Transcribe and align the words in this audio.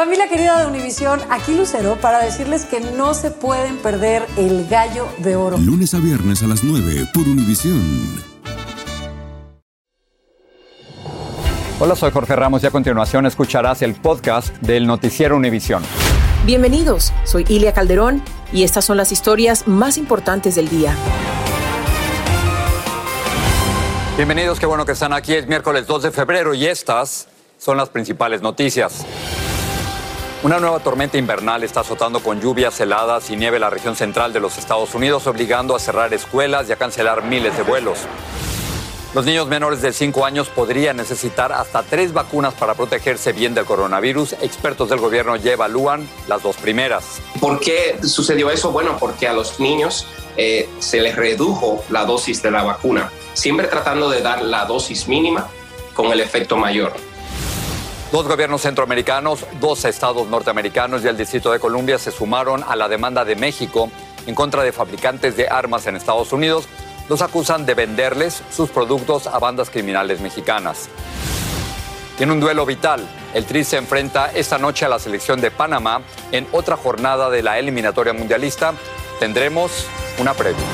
Familia 0.00 0.28
querida 0.28 0.58
de 0.58 0.66
Univisión, 0.66 1.20
aquí 1.28 1.54
Lucero 1.54 1.96
para 2.00 2.24
decirles 2.24 2.64
que 2.64 2.80
no 2.80 3.12
se 3.12 3.30
pueden 3.30 3.76
perder 3.76 4.24
el 4.38 4.66
gallo 4.66 5.06
de 5.18 5.36
oro. 5.36 5.58
Lunes 5.58 5.92
a 5.92 5.98
viernes 5.98 6.42
a 6.42 6.46
las 6.46 6.64
9 6.64 7.08
por 7.12 7.28
Univisión. 7.28 8.18
Hola, 11.78 11.94
soy 11.96 12.10
Jorge 12.12 12.34
Ramos 12.34 12.62
y 12.62 12.66
a 12.66 12.70
continuación 12.70 13.26
escucharás 13.26 13.82
el 13.82 13.94
podcast 13.94 14.56
del 14.62 14.86
Noticiero 14.86 15.36
Univisión. 15.36 15.82
Bienvenidos, 16.46 17.12
soy 17.24 17.44
Ilia 17.46 17.74
Calderón 17.74 18.22
y 18.54 18.62
estas 18.62 18.86
son 18.86 18.96
las 18.96 19.12
historias 19.12 19.68
más 19.68 19.98
importantes 19.98 20.54
del 20.54 20.70
día. 20.70 20.96
Bienvenidos, 24.16 24.58
qué 24.58 24.64
bueno 24.64 24.86
que 24.86 24.92
están 24.92 25.12
aquí. 25.12 25.34
Es 25.34 25.46
miércoles 25.46 25.86
2 25.86 26.04
de 26.04 26.10
febrero 26.10 26.54
y 26.54 26.64
estas 26.64 27.28
son 27.58 27.76
las 27.76 27.90
principales 27.90 28.40
noticias. 28.40 29.04
Una 30.42 30.58
nueva 30.58 30.78
tormenta 30.78 31.18
invernal 31.18 31.64
está 31.64 31.80
azotando 31.80 32.20
con 32.20 32.40
lluvias 32.40 32.80
heladas 32.80 33.28
y 33.28 33.36
nieve 33.36 33.58
la 33.58 33.68
región 33.68 33.94
central 33.94 34.32
de 34.32 34.40
los 34.40 34.56
Estados 34.56 34.94
Unidos, 34.94 35.26
obligando 35.26 35.76
a 35.76 35.78
cerrar 35.78 36.14
escuelas 36.14 36.66
y 36.66 36.72
a 36.72 36.76
cancelar 36.76 37.24
miles 37.24 37.54
de 37.58 37.62
vuelos. 37.62 37.98
Los 39.12 39.26
niños 39.26 39.48
menores 39.48 39.82
de 39.82 39.92
5 39.92 40.24
años 40.24 40.48
podrían 40.48 40.96
necesitar 40.96 41.52
hasta 41.52 41.82
tres 41.82 42.14
vacunas 42.14 42.54
para 42.54 42.72
protegerse 42.72 43.34
bien 43.34 43.52
del 43.52 43.66
coronavirus. 43.66 44.32
Expertos 44.40 44.88
del 44.88 45.00
gobierno 45.00 45.36
ya 45.36 45.52
evalúan 45.52 46.08
las 46.26 46.42
dos 46.42 46.56
primeras. 46.56 47.20
¿Por 47.38 47.60
qué 47.60 47.98
sucedió 48.02 48.50
eso? 48.50 48.72
Bueno, 48.72 48.96
porque 48.98 49.28
a 49.28 49.34
los 49.34 49.60
niños 49.60 50.06
eh, 50.38 50.70
se 50.78 51.02
les 51.02 51.16
redujo 51.16 51.84
la 51.90 52.06
dosis 52.06 52.40
de 52.40 52.50
la 52.50 52.62
vacuna, 52.62 53.12
siempre 53.34 53.66
tratando 53.66 54.08
de 54.08 54.22
dar 54.22 54.40
la 54.40 54.64
dosis 54.64 55.06
mínima 55.06 55.48
con 55.92 56.10
el 56.12 56.20
efecto 56.20 56.56
mayor. 56.56 56.94
Dos 58.12 58.26
gobiernos 58.26 58.62
centroamericanos, 58.62 59.46
dos 59.60 59.84
estados 59.84 60.26
norteamericanos 60.26 61.04
y 61.04 61.08
el 61.08 61.16
Distrito 61.16 61.52
de 61.52 61.60
Columbia 61.60 61.96
se 61.96 62.10
sumaron 62.10 62.64
a 62.66 62.74
la 62.74 62.88
demanda 62.88 63.24
de 63.24 63.36
México 63.36 63.88
en 64.26 64.34
contra 64.34 64.64
de 64.64 64.72
fabricantes 64.72 65.36
de 65.36 65.48
armas 65.48 65.86
en 65.86 65.94
Estados 65.96 66.32
Unidos 66.32 66.66
los 67.08 67.22
acusan 67.22 67.66
de 67.66 67.74
venderles 67.74 68.42
sus 68.54 68.70
productos 68.70 69.26
a 69.26 69.38
bandas 69.40 69.68
criminales 69.68 70.20
mexicanas. 70.20 70.88
En 72.20 72.30
un 72.30 72.38
duelo 72.38 72.64
vital, 72.64 73.06
el 73.34 73.44
Tri 73.46 73.64
se 73.64 73.78
enfrenta 73.78 74.30
esta 74.32 74.58
noche 74.58 74.84
a 74.84 74.88
la 74.88 74.98
selección 74.98 75.40
de 75.40 75.50
Panamá 75.50 76.02
en 76.30 76.46
otra 76.52 76.76
jornada 76.76 77.28
de 77.28 77.42
la 77.42 77.58
eliminatoria 77.58 78.12
mundialista. 78.12 78.74
Tendremos 79.18 79.86
una 80.18 80.34
previa. 80.34 80.64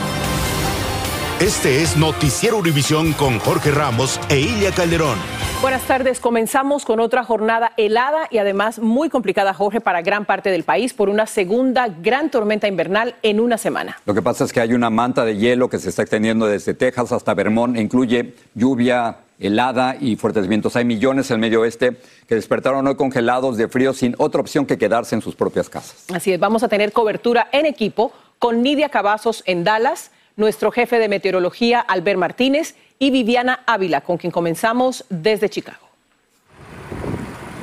Este 1.40 1.82
es 1.82 1.96
Noticiero 1.96 2.58
Univisión 2.58 3.12
con 3.12 3.38
Jorge 3.38 3.70
Ramos 3.70 4.20
e 4.28 4.38
Ilia 4.38 4.72
Calderón. 4.72 5.18
Buenas 5.66 5.88
tardes. 5.88 6.20
Comenzamos 6.20 6.84
con 6.84 7.00
otra 7.00 7.24
jornada 7.24 7.72
helada 7.76 8.28
y 8.30 8.38
además 8.38 8.78
muy 8.78 9.08
complicada, 9.08 9.52
Jorge, 9.52 9.80
para 9.80 10.00
gran 10.00 10.24
parte 10.24 10.50
del 10.50 10.62
país 10.62 10.94
por 10.94 11.08
una 11.08 11.26
segunda 11.26 11.88
gran 11.88 12.30
tormenta 12.30 12.68
invernal 12.68 13.16
en 13.22 13.40
una 13.40 13.58
semana. 13.58 13.98
Lo 14.06 14.14
que 14.14 14.22
pasa 14.22 14.44
es 14.44 14.52
que 14.52 14.60
hay 14.60 14.74
una 14.74 14.90
manta 14.90 15.24
de 15.24 15.36
hielo 15.36 15.68
que 15.68 15.80
se 15.80 15.88
está 15.88 16.02
extendiendo 16.02 16.46
desde 16.46 16.72
Texas 16.74 17.10
hasta 17.10 17.34
Vermont 17.34 17.76
incluye 17.76 18.34
lluvia, 18.54 19.16
helada 19.40 19.96
y 19.98 20.14
fuertes 20.14 20.46
vientos. 20.46 20.76
Hay 20.76 20.84
millones 20.84 21.32
en 21.32 21.34
el 21.34 21.40
medio 21.40 21.62
oeste 21.62 21.96
que 22.28 22.36
despertaron 22.36 22.86
hoy 22.86 22.94
congelados 22.94 23.56
de 23.56 23.66
frío 23.66 23.92
sin 23.92 24.14
otra 24.18 24.42
opción 24.42 24.66
que 24.66 24.78
quedarse 24.78 25.16
en 25.16 25.20
sus 25.20 25.34
propias 25.34 25.68
casas. 25.68 26.04
Así 26.14 26.32
es, 26.32 26.38
vamos 26.38 26.62
a 26.62 26.68
tener 26.68 26.92
cobertura 26.92 27.48
en 27.50 27.66
equipo 27.66 28.12
con 28.38 28.62
Nidia 28.62 28.88
Cavazos 28.88 29.42
en 29.46 29.64
Dallas, 29.64 30.12
nuestro 30.36 30.70
jefe 30.70 30.98
de 30.98 31.08
meteorología 31.08 31.80
Albert 31.80 32.18
Martínez 32.18 32.74
y 32.98 33.10
Viviana 33.10 33.60
Ávila, 33.66 34.02
con 34.02 34.18
quien 34.18 34.30
comenzamos 34.30 35.04
desde 35.08 35.48
Chicago. 35.48 35.86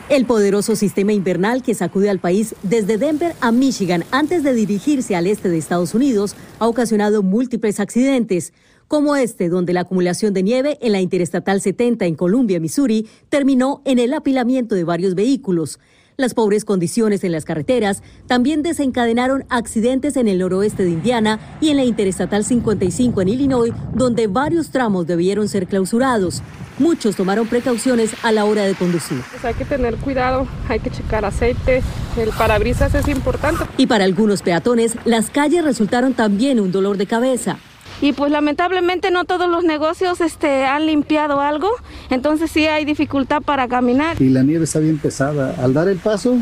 El 0.10 0.26
poderoso 0.26 0.76
sistema 0.76 1.14
invernal 1.14 1.64
que 1.64 1.74
sacude 1.74 2.10
al 2.10 2.20
país 2.20 2.56
desde 2.62 2.98
Denver 2.98 3.34
a 3.40 3.52
Michigan 3.52 4.04
antes 4.12 4.44
de 4.44 4.54
dirigirse 4.54 5.16
al 5.16 5.28
este 5.28 5.50
de 5.50 5.58
Estados 5.58 5.94
Unidos 5.94 6.36
ha 6.60 6.68
ocasionado 6.68 7.24
múltiples 7.24 7.80
accidentes, 7.80 8.54
como 8.88 9.16
este 9.16 9.50
donde 9.50 9.74
la 9.74 9.82
acumulación 9.82 10.34
de 10.34 10.44
nieve 10.44 10.78
en 10.82 10.92
la 10.92 11.02
Interestatal 11.02 11.62
70 11.62 12.06
en 12.06 12.16
Columbia, 12.16 12.60
Missouri, 12.60 13.08
terminó 13.30 13.82
en 13.86 13.98
el 13.98 14.14
apilamiento 14.14 14.76
de 14.76 14.84
varios 14.84 15.16
vehículos. 15.16 15.80
Las 16.16 16.36
pobres 16.36 16.64
condiciones 16.64 17.24
en 17.24 17.32
las 17.32 17.44
carreteras 17.44 18.04
también 18.28 18.62
desencadenaron 18.62 19.46
accidentes 19.50 20.16
en 20.16 20.28
el 20.28 20.40
noroeste 20.40 20.84
de 20.84 20.92
Indiana 20.92 21.40
y 21.60 21.70
en 21.70 21.78
la 21.78 21.84
Interestatal 21.84 22.46
55 22.46 23.22
en 23.22 23.30
Illinois, 23.30 23.74
donde 23.96 24.28
varios 24.28 24.70
tramos 24.70 25.08
debieron 25.08 25.48
ser 25.48 25.66
clausurados. 25.66 26.44
Muchos 26.78 27.16
tomaron 27.16 27.48
precauciones 27.48 28.12
a 28.24 28.32
la 28.32 28.46
hora 28.46 28.64
de 28.64 28.76
conducir. 28.76 29.22
Pues 29.32 29.46
hay 29.46 29.54
que 29.56 29.66
tener 29.66 29.96
cuidado, 29.98 30.48
hay 30.70 30.80
que 30.80 30.92
checar 30.92 31.26
aceite, 31.26 31.82
el 32.18 32.30
parabrisas 32.30 32.94
es 32.94 33.08
importante. 33.08 33.64
Y 33.78 33.88
para 33.88 34.04
algunos 34.04 34.42
peatones, 34.42 34.96
las 35.06 35.30
calles 35.30 35.64
resultaron 35.64 36.14
también 36.14 36.60
un 36.60 36.72
dolor 36.72 36.98
de 36.98 37.08
cabeza 37.08 37.58
y 38.04 38.12
pues 38.12 38.34
lamentablemente 38.34 39.12
no 39.12 39.24
todos 39.24 39.50
los 39.50 39.64
negocios 39.64 40.20
este, 40.20 40.66
han 40.66 40.88
limpiado 40.88 41.40
algo, 41.40 41.70
entonces 42.10 42.52
sí 42.52 42.68
hay 42.68 42.84
dificultad 42.84 43.42
para 43.42 43.70
caminar. 43.70 44.22
Y 44.22 44.28
la 44.28 44.44
nieve 44.44 44.66
está 44.66 44.80
bien 44.80 44.98
pesada. 44.98 45.56
Al 45.64 45.74
dar 45.74 45.88
el 45.88 46.00
paso, 46.00 46.36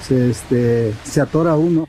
se, 0.00 0.30
este, 0.30 0.94
se 1.02 1.20
atora 1.20 1.56
uno. 1.56 1.88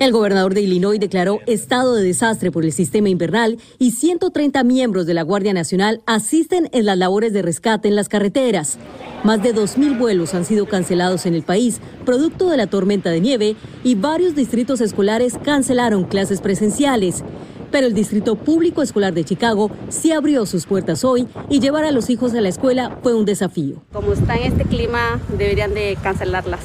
El 0.00 0.10
gobernador 0.10 0.54
de 0.54 0.62
Illinois 0.62 0.98
declaró 0.98 1.38
estado 1.46 1.94
de 1.94 2.02
desastre 2.02 2.50
por 2.50 2.64
el 2.64 2.72
sistema 2.72 3.08
invernal 3.08 3.56
y 3.78 3.92
130 3.92 4.64
miembros 4.64 5.06
de 5.06 5.14
la 5.14 5.22
Guardia 5.22 5.52
Nacional 5.52 6.02
asisten 6.04 6.68
en 6.72 6.84
las 6.84 6.98
labores 6.98 7.32
de 7.32 7.42
rescate 7.42 7.86
en 7.86 7.94
las 7.94 8.08
carreteras. 8.08 8.76
Más 9.22 9.42
de 9.42 9.54
2.000 9.54 9.98
vuelos 9.98 10.32
han 10.32 10.46
sido 10.46 10.66
cancelados 10.66 11.26
en 11.26 11.34
el 11.34 11.42
país, 11.42 11.80
producto 12.06 12.48
de 12.48 12.56
la 12.56 12.68
tormenta 12.68 13.10
de 13.10 13.20
nieve, 13.20 13.54
y 13.84 13.94
varios 13.94 14.34
distritos 14.34 14.80
escolares 14.80 15.34
cancelaron 15.44 16.04
clases 16.04 16.40
presenciales. 16.40 17.22
Pero 17.70 17.86
el 17.86 17.92
Distrito 17.92 18.34
Público 18.36 18.80
Escolar 18.80 19.12
de 19.12 19.24
Chicago 19.24 19.70
sí 19.90 20.10
abrió 20.10 20.46
sus 20.46 20.64
puertas 20.64 21.04
hoy 21.04 21.28
y 21.50 21.60
llevar 21.60 21.84
a 21.84 21.92
los 21.92 22.08
hijos 22.08 22.34
a 22.34 22.40
la 22.40 22.48
escuela 22.48 22.98
fue 23.02 23.14
un 23.14 23.26
desafío. 23.26 23.82
Como 23.92 24.14
está 24.14 24.36
en 24.36 24.52
este 24.52 24.64
clima, 24.64 25.20
deberían 25.36 25.74
de 25.74 25.98
cancelarlas. 26.02 26.60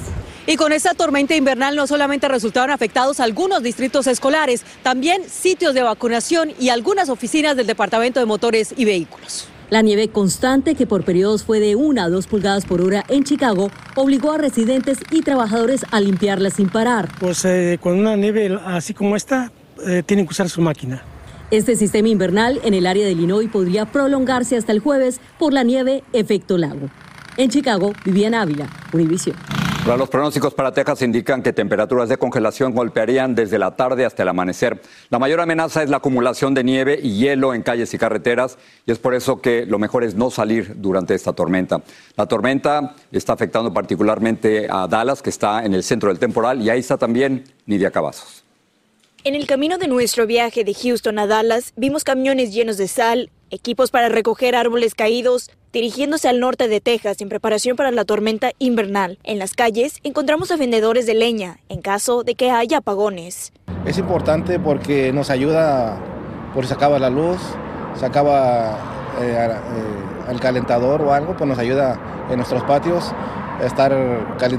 Y 0.48 0.56
con 0.56 0.72
esta 0.72 0.94
tormenta 0.94 1.36
invernal 1.36 1.76
no 1.76 1.88
solamente 1.88 2.30
resultaron 2.30 2.72
afectados 2.72 3.20
algunos 3.20 3.64
distritos 3.64 4.08
escolares, 4.08 4.64
también 4.82 5.24
sitios 5.28 5.74
de 5.74 5.84
vacunación 5.84 6.54
y 6.58 6.70
algunas 6.70 7.10
oficinas 7.10 7.58
del 7.58 7.68
Departamento 7.68 8.22
de 8.22 8.26
Motores 8.28 8.74
y 8.78 8.86
Vehículos. 8.86 9.50
La 9.70 9.82
nieve 9.82 10.10
constante, 10.10 10.76
que 10.76 10.86
por 10.86 11.04
periodos 11.04 11.44
fue 11.44 11.60
de 11.60 11.76
una 11.76 12.04
a 12.04 12.10
dos 12.10 12.28
pulgadas 12.28 12.66
por 12.66 12.82
hora 12.82 13.04
en 13.08 13.24
Chicago, 13.24 13.72
obligó 13.96 14.32
a 14.32 14.38
residentes 14.38 15.00
y 15.12 15.22
trabajadores 15.22 15.86
a 15.92 16.00
limpiarla 16.00 16.52
sin 16.52 16.70
parar. 16.70 17.10
Pues 17.20 17.44
eh, 17.46 17.80
con 17.82 17.98
una 17.98 18.16
nieve 18.16 18.58
así 18.66 18.94
como 18.94 19.16
esta, 19.16 19.52
eh, 19.86 20.04
tienen 20.06 20.28
que 20.28 20.32
usar 20.32 20.50
su 20.50 20.62
máquina. 20.62 21.02
Este 21.50 21.76
sistema 21.76 22.10
invernal 22.10 22.60
en 22.64 22.74
el 22.74 22.86
área 22.86 23.06
de 23.06 23.14
Illinois 23.14 23.50
podría 23.50 23.86
prolongarse 23.86 24.56
hasta 24.56 24.72
el 24.72 24.80
jueves 24.80 25.20
por 25.40 25.54
la 25.54 25.64
nieve 25.64 26.04
efecto 26.14 26.58
lago. 26.58 26.90
En 27.38 27.50
Chicago, 27.50 27.94
Viviana 28.06 28.42
Ávila, 28.42 28.70
Univision 28.94 29.36
los 29.86 30.10
pronósticos 30.10 30.54
para 30.56 30.74
Texas 30.74 31.04
indican 31.04 31.44
que 31.44 31.54
temperaturas 31.54 32.10
de 32.10 32.18
congelación 32.18 32.74
golpearían 32.74 33.36
desde 33.36 33.60
la 33.60 33.76
tarde 33.76 34.04
hasta 34.04 34.24
el 34.24 34.30
amanecer. 34.30 34.82
La 35.12 35.20
mayor 35.20 35.40
amenaza 35.40 35.84
es 35.84 35.92
la 35.92 35.98
acumulación 35.98 36.56
de 36.56 36.64
nieve 36.64 37.00
y 37.02 37.18
hielo 37.20 37.54
en 37.54 37.62
calles 37.62 37.94
y 37.94 38.00
carreteras 38.00 38.58
y 38.88 38.92
es 38.92 38.98
por 38.98 39.14
eso 39.14 39.42
que 39.42 39.66
lo 39.68 39.78
mejor 39.78 40.04
es 40.04 40.16
no 40.16 40.32
salir 40.32 40.74
durante 40.78 41.14
esta 41.14 41.34
tormenta. 41.34 41.84
La 42.18 42.26
tormenta 42.26 42.96
está 43.12 43.34
afectando 43.34 43.72
particularmente 43.74 44.68
a 44.70 44.88
Dallas, 44.88 45.22
que 45.22 45.30
está 45.30 45.64
en 45.64 45.76
el 45.76 45.84
centro 45.84 46.10
del 46.10 46.18
temporal, 46.18 46.62
y 46.62 46.70
ahí 46.72 46.80
está 46.80 46.98
también 46.98 47.44
Nidia 47.68 47.92
Cavazos. 47.92 48.44
En 49.24 49.36
el 49.36 49.48
camino 49.48 49.78
de 49.78 49.88
nuestro 49.88 50.26
viaje 50.26 50.64
de 50.64 50.74
Houston 50.74 51.20
a 51.20 51.28
Dallas, 51.28 51.74
vimos 51.76 52.04
camiones 52.04 52.54
llenos 52.54 52.78
de 52.78 52.88
sal, 52.88 53.30
equipos 53.50 53.92
para 53.92 54.10
recoger 54.10 54.56
árboles 54.56 54.96
caídos, 54.96 55.52
dirigiéndose 55.76 56.30
al 56.30 56.40
norte 56.40 56.70
de 56.70 56.80
Texas 56.80 57.20
en 57.20 57.28
preparación 57.28 57.76
para 57.76 57.92
la 57.92 58.06
tormenta 58.06 58.52
invernal. 58.60 59.20
En 59.26 59.40
las 59.40 59.56
calles 59.56 60.00
encontramos 60.04 60.50
a 60.52 60.56
vendedores 60.56 61.06
de 61.06 61.16
leña 61.16 61.60
en 61.68 61.82
caso 61.82 62.24
de 62.24 62.36
que 62.36 62.50
haya 62.50 62.78
apagones. 62.78 63.52
Es 63.86 63.98
importante 63.98 64.58
porque 64.58 65.12
nos 65.12 65.30
ayuda, 65.30 66.00
por 66.54 66.64
si 66.64 66.70
se 66.70 66.76
acaba 66.76 66.98
la 66.98 67.10
luz, 67.10 67.40
se 68.00 68.06
acaba 68.06 68.78
eh, 69.20 69.50
eh, 69.50 70.32
el 70.32 70.40
calentador 70.40 71.02
o 71.02 71.12
algo, 71.12 71.36
pues 71.36 71.46
nos 71.46 71.60
ayuda 71.60 72.00
en 72.30 72.38
nuestros 72.38 72.64
patios 72.64 73.14
estar 73.64 73.94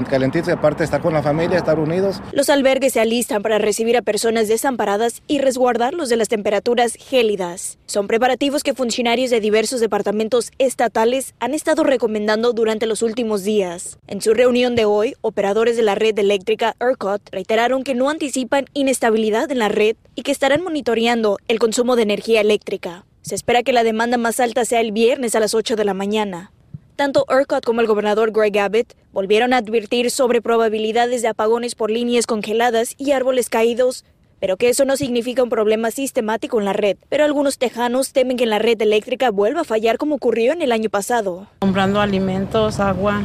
calentitos 0.09 0.49
y 0.49 0.51
aparte 0.51 0.83
estar 0.83 1.01
con 1.01 1.13
la 1.13 1.21
familia, 1.21 1.57
estar 1.57 1.79
unidos. 1.79 2.21
Los 2.31 2.49
albergues 2.49 2.93
se 2.93 2.99
alistan 2.99 3.41
para 3.41 3.57
recibir 3.57 3.97
a 3.97 4.01
personas 4.01 4.47
desamparadas 4.47 5.21
y 5.27 5.39
resguardarlos 5.39 6.09
de 6.09 6.17
las 6.17 6.29
temperaturas 6.29 6.95
gélidas. 6.95 7.77
Son 7.85 8.07
preparativos 8.07 8.63
que 8.63 8.73
funcionarios 8.73 9.29
de 9.29 9.39
diversos 9.39 9.79
departamentos 9.79 10.51
estatales 10.57 11.33
han 11.39 11.53
estado 11.53 11.83
recomendando 11.83 12.53
durante 12.53 12.85
los 12.85 13.01
últimos 13.01 13.43
días. 13.43 13.97
En 14.07 14.21
su 14.21 14.33
reunión 14.33 14.75
de 14.75 14.85
hoy, 14.85 15.15
operadores 15.21 15.77
de 15.77 15.83
la 15.83 15.95
red 15.95 16.17
eléctrica 16.17 16.75
ERCOT 16.79 17.21
reiteraron 17.31 17.83
que 17.83 17.95
no 17.95 18.09
anticipan 18.09 18.65
inestabilidad 18.73 19.51
en 19.51 19.59
la 19.59 19.69
red 19.69 19.95
y 20.15 20.23
que 20.23 20.31
estarán 20.31 20.63
monitoreando 20.63 21.37
el 21.47 21.59
consumo 21.59 21.95
de 21.95 22.03
energía 22.03 22.41
eléctrica. 22.41 23.05
Se 23.21 23.35
espera 23.35 23.63
que 23.63 23.73
la 23.73 23.83
demanda 23.83 24.17
más 24.17 24.39
alta 24.39 24.63
sea 24.63 24.79
el 24.79 24.93
viernes 24.93 25.35
a 25.35 25.39
las 25.41 25.53
8 25.53 25.75
de 25.75 25.83
la 25.83 25.93
mañana. 25.93 26.51
Tanto 26.97 27.27
ERCOT 27.29 27.63
como 27.63 27.81
el 27.81 27.85
gobernador 27.85 28.31
Greg 28.31 28.57
Abbott 28.57 28.95
volvieron 29.13 29.53
a 29.53 29.57
advertir 29.57 30.09
sobre 30.09 30.41
probabilidades 30.41 31.21
de 31.21 31.27
apagones 31.27 31.75
por 31.75 31.91
líneas 31.91 32.25
congeladas 32.25 32.95
y 32.97 33.11
árboles 33.11 33.49
caídos, 33.49 34.03
pero 34.39 34.57
que 34.57 34.69
eso 34.69 34.83
no 34.83 34.97
significa 34.97 35.43
un 35.43 35.49
problema 35.51 35.91
sistemático 35.91 36.57
en 36.57 36.65
la 36.65 36.73
red. 36.73 36.97
Pero 37.07 37.23
algunos 37.23 37.59
tejanos 37.59 38.13
temen 38.13 38.35
que 38.35 38.47
la 38.47 38.57
red 38.57 38.81
eléctrica 38.81 39.29
vuelva 39.29 39.61
a 39.61 39.63
fallar 39.63 39.99
como 39.99 40.15
ocurrió 40.15 40.53
en 40.53 40.63
el 40.63 40.71
año 40.71 40.89
pasado. 40.89 41.45
Comprando 41.59 42.01
alimentos, 42.01 42.79
agua, 42.79 43.21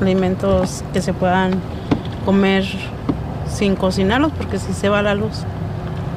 alimentos 0.00 0.82
que 0.94 1.02
se 1.02 1.12
puedan 1.12 1.60
comer 2.24 2.64
sin 3.52 3.76
cocinarlos 3.76 4.32
porque 4.32 4.58
si 4.58 4.72
se 4.72 4.88
va 4.88 5.02
la 5.02 5.14
luz. 5.14 5.42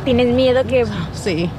¿Tienes 0.05 0.33
miedo 0.33 0.63
que...? 0.63 0.85
Sí, 1.11 1.49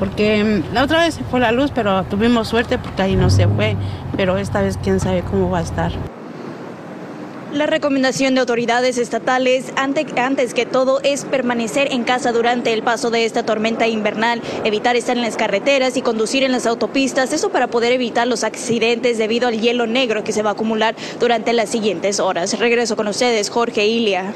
porque 0.00 0.42
mm, 0.42 0.74
la 0.74 0.82
otra 0.82 1.00
vez 1.00 1.14
se 1.14 1.22
fue 1.22 1.38
la 1.38 1.52
luz, 1.52 1.70
pero 1.72 2.02
tuvimos 2.04 2.48
suerte 2.48 2.78
porque 2.78 3.02
ahí 3.02 3.14
no 3.14 3.30
se 3.30 3.46
fue, 3.46 3.76
pero 4.16 4.38
esta 4.38 4.62
vez 4.62 4.76
quién 4.82 4.98
sabe 4.98 5.22
cómo 5.22 5.50
va 5.50 5.58
a 5.58 5.62
estar. 5.62 5.92
La 7.52 7.66
recomendación 7.66 8.34
de 8.34 8.40
autoridades 8.40 8.96
estatales 8.96 9.72
antes 9.76 10.54
que 10.54 10.66
todo 10.66 11.00
es 11.02 11.24
permanecer 11.24 11.92
en 11.92 12.04
casa 12.04 12.30
durante 12.30 12.72
el 12.72 12.84
paso 12.84 13.10
de 13.10 13.24
esta 13.24 13.42
tormenta 13.42 13.88
invernal, 13.88 14.40
evitar 14.64 14.94
estar 14.94 15.16
en 15.16 15.22
las 15.22 15.36
carreteras 15.36 15.96
y 15.96 16.02
conducir 16.02 16.44
en 16.44 16.52
las 16.52 16.64
autopistas, 16.66 17.32
eso 17.32 17.50
para 17.50 17.66
poder 17.66 17.92
evitar 17.92 18.28
los 18.28 18.44
accidentes 18.44 19.18
debido 19.18 19.48
al 19.48 19.60
hielo 19.60 19.88
negro 19.88 20.22
que 20.22 20.32
se 20.32 20.42
va 20.42 20.50
a 20.50 20.52
acumular 20.52 20.94
durante 21.18 21.52
las 21.52 21.68
siguientes 21.68 22.20
horas. 22.20 22.56
Regreso 22.58 22.94
con 22.94 23.08
ustedes, 23.08 23.50
Jorge 23.50 23.84
Ilia. 23.84 24.32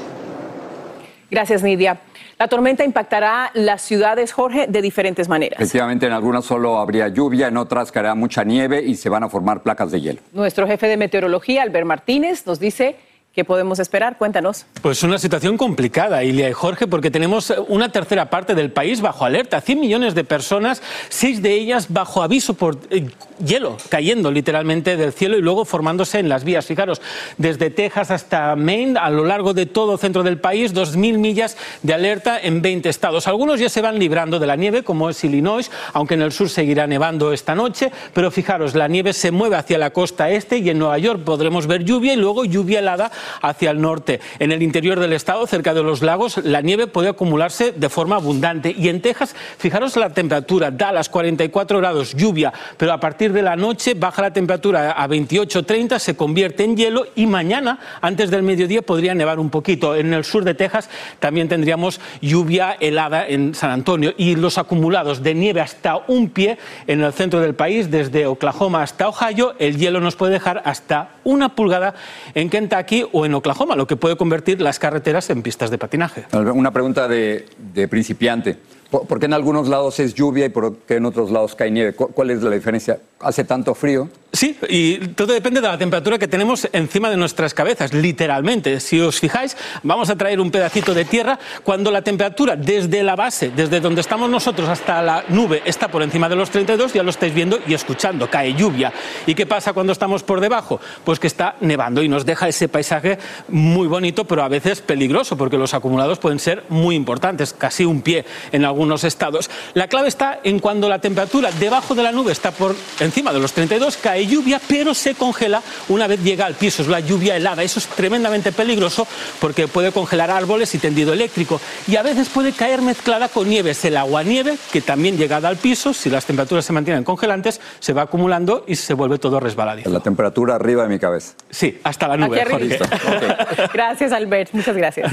Gracias, 1.31 1.63
Nidia. 1.63 2.01
La 2.39 2.49
tormenta 2.49 2.85
impactará 2.85 3.51
las 3.55 3.83
ciudades, 3.83 4.33
Jorge, 4.33 4.67
de 4.69 4.83
diferentes 4.83 5.29
maneras. 5.29 5.61
Efectivamente, 5.61 6.07
en 6.07 6.13
algunas 6.13 6.45
solo 6.45 6.79
habría 6.79 7.09
lluvia, 7.09 7.49
en 7.49 7.57
otras 7.57 7.93
caerá 7.93 8.15
mucha 8.15 8.43
nieve 8.43 8.83
y 8.83 8.97
se 8.97 9.09
van 9.09 9.23
a 9.23 9.29
formar 9.29 9.63
placas 9.63 9.93
de 9.93 10.01
hielo. 10.01 10.21
Nuestro 10.33 10.67
jefe 10.67 10.89
de 10.89 10.97
meteorología, 10.97 11.63
Albert 11.63 11.87
Martínez, 11.87 12.47
nos 12.47 12.59
dice 12.59 12.97
¿Qué 13.35 13.45
podemos 13.45 13.81
esperar? 13.81 14.17
Cuéntanos. 14.17 14.65
Pues 14.81 15.03
una 15.03 15.19
situación 15.19 15.57
complicada, 15.57 16.23
Ilia 16.23 16.49
y 16.49 16.53
Jorge, 16.53 16.87
porque 16.87 17.11
tenemos 17.11 17.53
una 17.67 17.91
tercera 17.91 18.31
parte 18.31 18.55
del 18.55 18.71
país 18.71 19.01
bajo 19.01 19.25
alerta. 19.25 19.61
100 19.61 19.81
millones 19.81 20.15
de 20.15 20.23
personas, 20.23 20.81
seis 21.09 21.43
de 21.43 21.53
ellas 21.53 21.93
bajo 21.93 22.23
aviso 22.23 22.55
por 22.55 22.79
eh, 22.91 23.09
hielo, 23.45 23.77
cayendo 23.89 24.31
literalmente 24.31 24.97
del 24.97 25.13
cielo 25.13 25.37
y 25.37 25.43
luego 25.43 25.65
formándose 25.65 26.21
en 26.21 26.29
las 26.29 26.45
vías. 26.45 26.65
Fijaros, 26.65 27.03
desde 27.37 27.71
Texas 27.71 28.13
hasta 28.13 28.55
Maine, 28.55 29.01
a 29.01 29.11
lo 29.11 29.25
largo 29.25 29.53
de 29.53 29.67
todo 29.67 29.99
centro 29.99 30.23
del 30.23 30.39
país, 30.39 30.73
2.000 30.73 31.19
millas 31.19 31.57
de 31.83 31.93
alerta 31.93 32.39
en 32.41 32.63
20 32.63 32.89
estados. 32.89 33.27
Algunos 33.27 33.59
ya 33.59 33.69
se 33.69 33.83
van 33.83 33.99
librando 33.99 34.39
de 34.39 34.47
la 34.47 34.55
nieve, 34.55 34.85
como 34.85 35.11
es 35.11 35.25
Illinois, 35.25 35.73
aunque 35.93 36.15
en 36.15 36.23
el 36.23 36.31
sur 36.31 36.49
seguirá 36.49 36.87
nevando 36.87 37.33
esta 37.33 37.57
noche. 37.57 37.91
Pero 38.13 38.31
fijaros, 38.31 38.77
la 38.77 38.87
nieve 38.87 39.13
se 39.13 39.33
mueve 39.33 39.57
hacia 39.57 39.77
la 39.77 39.91
costa 39.91 40.31
este 40.31 40.59
y 40.59 40.71
en 40.71 40.79
Nueva 40.79 40.99
York 40.99 41.25
podremos 41.25 41.67
ver 41.67 41.83
lluvia 41.83 42.13
y 42.13 42.17
luego 42.17 42.45
lluvia 42.45 42.79
helada 42.79 43.11
hacia 43.43 43.71
el 43.71 43.81
norte. 43.81 44.21
En 44.39 44.53
el 44.53 44.63
interior 44.63 45.01
del 45.01 45.13
estado, 45.13 45.47
cerca 45.47 45.75
de 45.75 45.83
los 45.83 46.03
lagos, 46.03 46.39
la 46.45 46.61
nieve 46.61 46.87
puede 46.87 47.09
acumularse 47.09 47.73
de 47.73 47.89
forma 47.89 48.17
abundante. 48.17 48.75
Y 48.77 48.89
en 48.89 49.01
Texas, 49.01 49.35
fijaros 49.59 49.97
la 49.97 50.11
temperatura, 50.11 50.71
da 50.71 50.93
las 50.93 51.09
44 51.09 51.79
grados, 51.79 52.15
lluvia, 52.15 52.53
pero 52.77 52.93
a 52.93 53.01
partir 53.01 53.33
de 53.33 53.43
la 53.43 53.57
noche 53.57 53.95
baja 53.95 54.23
la 54.23 54.33
temperatura 54.33 54.93
a 54.93 55.09
28-30, 55.09 55.99
se 55.99 56.17
convierte 56.17 56.65
en 56.65 56.77
hielo 56.77 57.07
y 57.15 57.27
mañana, 57.27 57.79
antes 58.01 58.31
del 58.31 58.43
mediodía, 58.43 58.83
podría 58.83 59.15
nevar 59.15 59.39
un 59.39 59.51
poquito. 59.51 59.95
En 59.95 60.13
el 60.13 60.25
sur 60.25 60.45
de 60.45 60.55
Texas 60.55 60.89
también 61.19 61.49
tendríamos 61.49 62.01
lluvia 62.21 62.77
helada 62.81 63.27
en 63.27 63.55
San 63.55 63.71
Antonio 63.71 64.15
y 64.17 64.37
los 64.37 64.59
acumulados 64.59 65.23
de 65.23 65.35
nieve 65.35 65.61
hasta 65.61 65.97
un 66.09 66.31
pie 66.31 66.59
en 66.87 67.03
el 67.03 67.13
centro 67.13 67.41
del 67.41 67.55
país, 67.55 67.91
desde 67.91 68.27
Oklahoma 68.27 68.83
hasta 68.83 69.09
Ohio, 69.09 69.55
el 69.59 69.77
hielo 69.77 70.01
nos 70.01 70.17
puede 70.17 70.33
dejar 70.33 70.63
hasta 70.65 71.11
una 71.25 71.55
pulgada 71.55 71.95
en 72.35 72.51
Kentucky 72.51 73.05
o 73.15 73.25
en 73.25 73.33
Oklahoma, 73.33 73.77
lo 73.77 73.87
que 73.87 73.95
puede 73.95 74.17
convertir 74.17 74.61
las 74.61 74.81
carreteras 74.81 75.31
en 75.31 75.41
pistas 75.43 75.71
de 75.71 75.79
patinaje. 75.79 76.25
Una 76.33 76.73
pregunta 76.73 77.07
de, 77.07 77.47
de 77.73 77.87
principiante. 77.87 78.59
¿Por 78.91 79.21
qué 79.21 79.27
en 79.27 79.35
algunos 79.35 79.69
lados 79.69 80.01
es 80.01 80.15
lluvia 80.15 80.47
y 80.47 80.49
por 80.49 80.79
qué 80.79 80.97
en 80.97 81.07
otros 81.07 81.31
lados 81.31 81.55
cae 81.55 81.71
nieve? 81.71 81.95
¿Cuál 81.95 82.31
es 82.31 82.43
la 82.43 82.51
diferencia? 82.51 82.99
¿Hace 83.25 83.45
tanto 83.45 83.75
frío? 83.75 84.09
Sí, 84.35 84.59
y 84.69 84.99
todo 85.15 85.33
depende 85.33 85.61
de 85.61 85.69
la 85.69 85.79
temperatura 85.79 86.19
que 86.19 86.27
tenemos 86.27 86.69
encima 86.73 87.09
de 87.09 87.17
nuestras 87.17 87.55
cabezas, 87.55 87.95
literalmente. 87.95 88.81
Si 88.81 89.01
os 89.01 89.21
fijáis, 89.21 89.57
vamos 89.85 90.11
a 90.11 90.17
traer 90.17 90.41
un 90.41 90.51
pedacito 90.51 90.93
de 90.93 91.05
tierra. 91.05 91.39
Cuando 91.63 91.93
la 91.93 92.03
temperatura 92.03 92.57
desde 92.57 93.05
la 93.05 93.15
base, 93.15 93.51
desde 93.55 93.79
donde 93.79 94.01
estamos 94.01 94.29
nosotros 94.29 94.69
hasta 94.69 95.01
la 95.03 95.25
nube, 95.29 95.63
está 95.65 95.87
por 95.87 96.03
encima 96.03 96.29
de 96.29 96.35
los 96.35 96.51
32, 96.51 96.95
ya 96.95 97.05
lo 97.05 97.11
estáis 97.11 97.33
viendo 97.33 97.61
y 97.65 97.75
escuchando, 97.75 98.29
cae 98.29 98.55
lluvia. 98.55 98.93
¿Y 99.25 99.37
qué 99.37 99.47
pasa 99.47 99.73
cuando 99.73 99.93
estamos 99.93 100.25
por 100.25 100.41
debajo? 100.41 100.81
Pues 101.05 101.21
que 101.21 101.29
está 101.29 101.55
nevando 101.61 102.03
y 102.03 102.09
nos 102.09 102.27
deja 102.27 102.49
ese 102.49 102.69
paisaje 102.69 103.19
muy 103.47 103.87
bonito, 103.87 104.25
pero 104.25 104.43
a 104.43 104.49
veces 104.49 104.81
peligroso, 104.81 105.37
porque 105.37 105.57
los 105.57 105.75
acumulados 105.75 106.19
pueden 106.19 106.41
ser 106.41 106.65
muy 106.71 106.97
importantes, 106.97 107.53
casi 107.53 107.85
un 107.85 108.03
pie 108.03 108.25
en 108.51 108.65
algunos 108.65 109.05
estados. 109.05 109.49
La 109.75 109.87
clave 109.87 110.09
está 110.09 110.41
en 110.43 110.59
cuando 110.59 110.89
la 110.89 110.99
temperatura 110.99 111.53
debajo 111.53 111.95
de 111.95 112.03
la 112.03 112.11
nube 112.11 112.33
está 112.33 112.51
por 112.51 112.75
encima 112.99 113.14
de 113.23 113.39
los 113.39 113.53
32, 113.53 113.97
cae 113.97 114.27
lluvia, 114.27 114.61
pero 114.67 114.93
se 114.93 115.15
congela 115.15 115.63
una 115.89 116.07
vez 116.07 116.23
llega 116.23 116.47
al 116.47 116.55
piso. 116.55 116.83
Es 116.83 116.89
la 116.89 117.01
lluvia 117.01 117.37
helada. 117.37 117.63
Eso 117.63 117.79
es 117.79 117.87
tremendamente 117.87 118.53
peligroso 118.53 119.07
porque 119.41 119.69
puede 119.69 119.93
congelar 119.93 120.31
árboles 120.31 120.75
y 120.75 120.79
tendido 120.79 121.13
eléctrico. 121.13 121.61
Y 121.87 121.97
a 121.97 122.03
veces 122.03 122.29
puede 122.29 122.53
caer 122.53 122.83
mezclada 122.83 123.29
con 123.29 123.49
nieves. 123.49 123.85
El 123.85 123.97
agua-nieve, 123.97 124.57
que 124.73 124.81
también 124.81 125.17
llegada 125.17 125.49
al 125.49 125.57
piso, 125.57 125.95
si 125.95 126.11
las 126.11 126.27
temperaturas 126.27 126.65
se 126.65 126.73
mantienen 126.73 127.05
congelantes, 127.05 127.61
se 127.79 127.93
va 127.93 128.03
acumulando 128.03 128.65
y 128.67 128.77
se 128.77 128.95
vuelve 128.95 129.19
todo 129.19 129.41
resbaladizo. 129.41 129.91
La 129.91 130.01
temperatura 130.01 130.57
arriba 130.57 130.83
de 130.83 130.89
mi 130.89 130.99
cabeza. 130.99 131.35
Sí, 131.51 131.79
hasta 131.85 132.09
la 132.09 132.17
nube. 132.17 132.45
gracias, 133.73 134.13
Albert. 134.13 134.53
Muchas 134.53 134.77
gracias. 134.77 135.13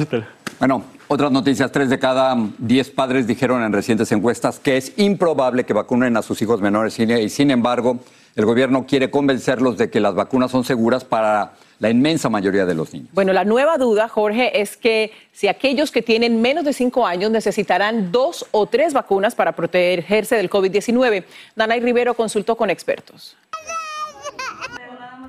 Bueno, 0.60 0.84
otras 1.12 1.30
noticias. 1.30 1.70
Tres 1.74 1.90
de 1.90 2.00
cada 2.00 2.38
diez 2.58 2.90
padres 2.90 3.28
dijeron 3.28 3.64
en 3.64 3.74
recientes 3.74 4.10
encuestas 4.14 4.60
que 4.60 4.78
es 4.78 4.94
improbable 4.98 5.66
que 5.66 5.74
vacunen 5.74 6.16
a 6.16 6.22
sus 6.22 6.42
hijos 6.42 6.62
menores 6.62 6.98
y, 7.00 7.30
sin 7.30 7.52
embargo, 7.52 8.00
el 8.38 8.46
gobierno 8.46 8.86
quiere 8.86 9.12
convencerlos 9.12 9.78
de 9.78 9.90
que 9.90 10.00
las 10.00 10.16
vacunas 10.16 10.52
son 10.52 10.64
seguras 10.64 11.04
para 11.04 11.52
la 11.80 11.90
inmensa 11.90 12.30
mayoría 12.30 12.66
de 12.66 12.76
los 12.76 12.94
niños. 12.94 13.10
Bueno, 13.12 13.34
la 13.34 13.44
nueva 13.44 13.78
duda, 13.78 14.08
Jorge, 14.08 14.62
es 14.62 14.78
que 14.78 15.12
si 15.34 15.50
aquellos 15.50 15.92
que 15.92 16.02
tienen 16.02 16.42
menos 16.42 16.64
de 16.64 16.72
cinco 16.72 17.06
años 17.06 17.30
necesitarán 17.30 18.14
dos 18.14 18.46
o 18.52 18.68
tres 18.68 18.94
vacunas 18.94 19.36
para 19.36 19.52
protegerse 19.52 20.38
del 20.38 20.50
COVID-19. 20.50 21.26
Danay 21.58 21.82
Rivero 21.82 22.14
consultó 22.14 22.56
con 22.56 22.70
expertos. 22.70 23.36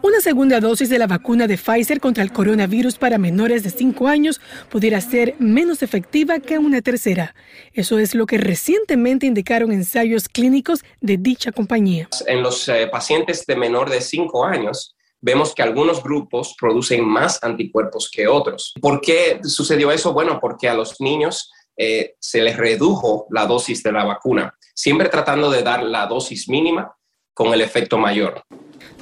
Una 0.03 0.21
segunda 0.21 0.59
dosis 0.59 0.89
de 0.89 0.99
la 0.99 1.07
vacuna 1.07 1.47
de 1.47 1.57
Pfizer 1.57 2.01
contra 2.01 2.25
el 2.25 2.33
coronavirus 2.33 2.99
para 2.99 3.19
menores 3.19 3.63
de 3.63 3.71
5 3.71 4.09
años 4.09 4.41
pudiera 4.69 5.01
ser 5.01 5.37
menos 5.39 5.81
efectiva 5.81 6.41
que 6.41 6.59
una 6.59 6.83
tercera. 6.83 7.37
Eso 7.73 8.01
es 8.01 8.17
lo 8.17 8.27
que 8.27 8.37
recientemente 8.37 9.27
indicaron 9.27 9.71
ensayos 9.71 10.29
clínicos 10.29 10.83
de 11.01 11.19
dicha 11.19 11.53
compañía. 11.53 12.09
En 12.27 12.43
los 12.43 12.69
eh, 12.69 12.89
pacientes 12.91 13.47
de 13.47 13.55
menor 13.55 13.91
de 13.91 14.01
5 14.01 14.45
años, 14.45 14.97
vemos 15.21 15.55
que 15.55 15.63
algunos 15.63 16.03
grupos 16.03 16.57
producen 16.59 17.05
más 17.05 17.41
anticuerpos 17.41 18.11
que 18.13 18.27
otros. 18.27 18.75
¿Por 18.83 19.01
qué 19.01 19.39
sucedió 19.45 19.93
eso? 19.93 20.13
Bueno, 20.13 20.41
porque 20.41 20.69
a 20.69 20.75
los 20.75 21.01
niños 21.01 21.53
eh, 21.77 22.17
se 22.19 22.43
les 22.43 22.57
redujo 22.57 23.29
la 23.31 23.47
dosis 23.47 23.85
de 23.85 23.93
la 23.93 24.05
vacuna, 24.05 24.53
siempre 24.75 25.09
tratando 25.09 25.49
de 25.49 25.63
dar 25.63 25.85
la 25.85 26.07
dosis 26.07 26.49
mínima 26.49 26.93
con 27.33 27.55
el 27.55 27.61
efecto 27.61 27.99
mayor. 27.99 28.45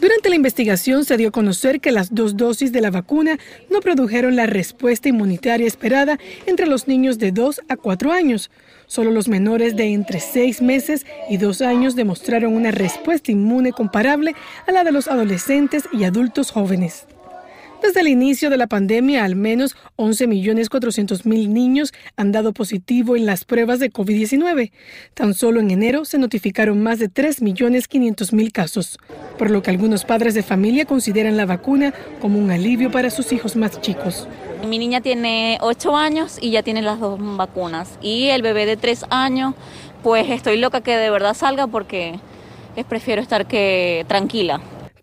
Durante 0.01 0.31
la 0.31 0.37
investigación 0.37 1.05
se 1.05 1.19
dio 1.19 1.29
a 1.29 1.31
conocer 1.33 1.79
que 1.81 1.93
las 1.93 2.15
dos 2.15 2.39
dosis 2.39 2.73
de 2.73 2.81
la 2.81 2.91
vacuna 2.91 3.39
no 3.69 3.81
produjeron 3.81 4.35
la 4.35 4.47
respuesta 4.47 5.11
inmunitaria 5.11 5.67
esperada 5.67 6.19
entre 6.47 6.67
los 6.67 6.89
niños 6.89 7.19
de 7.19 7.33
2 7.33 7.61
a 7.69 7.77
4 7.77 8.11
años. 8.11 8.51
Solo 8.87 9.11
los 9.11 9.29
menores 9.29 9.77
de 9.77 9.93
entre 9.93 10.21
6 10.21 10.63
meses 10.63 11.05
y 11.29 11.37
2 11.37 11.61
años 11.61 11.97
demostraron 11.97 12.55
una 12.55 12.71
respuesta 12.71 13.31
inmune 13.31 13.73
comparable 13.73 14.35
a 14.67 14.73
la 14.73 14.85
de 14.85 14.93
los 14.93 15.07
adolescentes 15.07 15.85
y 15.93 16.05
adultos 16.05 16.51
jóvenes. 16.51 17.05
Desde 17.83 18.01
el 18.01 18.09
inicio 18.09 18.51
de 18.51 18.59
la 18.59 18.67
pandemia, 18.67 19.25
al 19.25 19.37
menos 19.37 19.75
11.400.000 19.97 21.49
niños 21.49 21.93
han 22.17 22.31
dado 22.31 22.53
positivo 22.53 23.17
en 23.17 23.25
las 23.25 23.45
pruebas 23.47 23.79
de 23.79 23.91
COVID-19. 23.91 24.71
Tan 25.15 25.33
solo 25.33 25.61
en 25.61 25.71
enero 25.71 26.05
se 26.05 26.19
notificaron 26.19 26.83
más 26.83 26.99
de 26.99 27.09
3.500.000 27.09 28.53
casos, 28.53 28.99
por 29.39 29.51
lo 29.51 29.63
que 29.63 29.71
algunos 29.71 30.05
padres 30.05 30.35
de 30.35 30.43
familia 30.43 30.85
consideran 30.85 31.39
la 31.39 31.47
vacuna 31.47 31.95
como 32.21 32.39
un 32.39 32.51
alivio 32.51 32.91
para 32.91 33.09
sus 33.09 33.33
hijos 33.33 33.57
más 33.57 33.81
chicos. 33.81 34.29
Mi 34.69 34.79
niña 34.79 35.01
tiene 35.01 35.57
8 35.63 35.97
años 35.97 36.39
y 36.39 36.51
ya 36.51 36.63
tiene 36.63 36.83
las 36.83 37.01
dos 37.01 37.19
vacunas. 37.19 37.99
Y 38.03 38.27
el 38.27 38.43
bebé 38.43 38.67
de 38.67 38.77
3 38.77 39.07
años, 39.09 39.55
pues 40.03 40.29
estoy 40.29 40.59
loca 40.59 40.83
que 40.83 40.99
de 40.99 41.09
verdad 41.09 41.33
salga 41.33 41.67
porque 41.67 42.21
prefiero 42.89 43.23
estar 43.23 43.47
que 43.47 44.05
tranquila. 44.07 44.61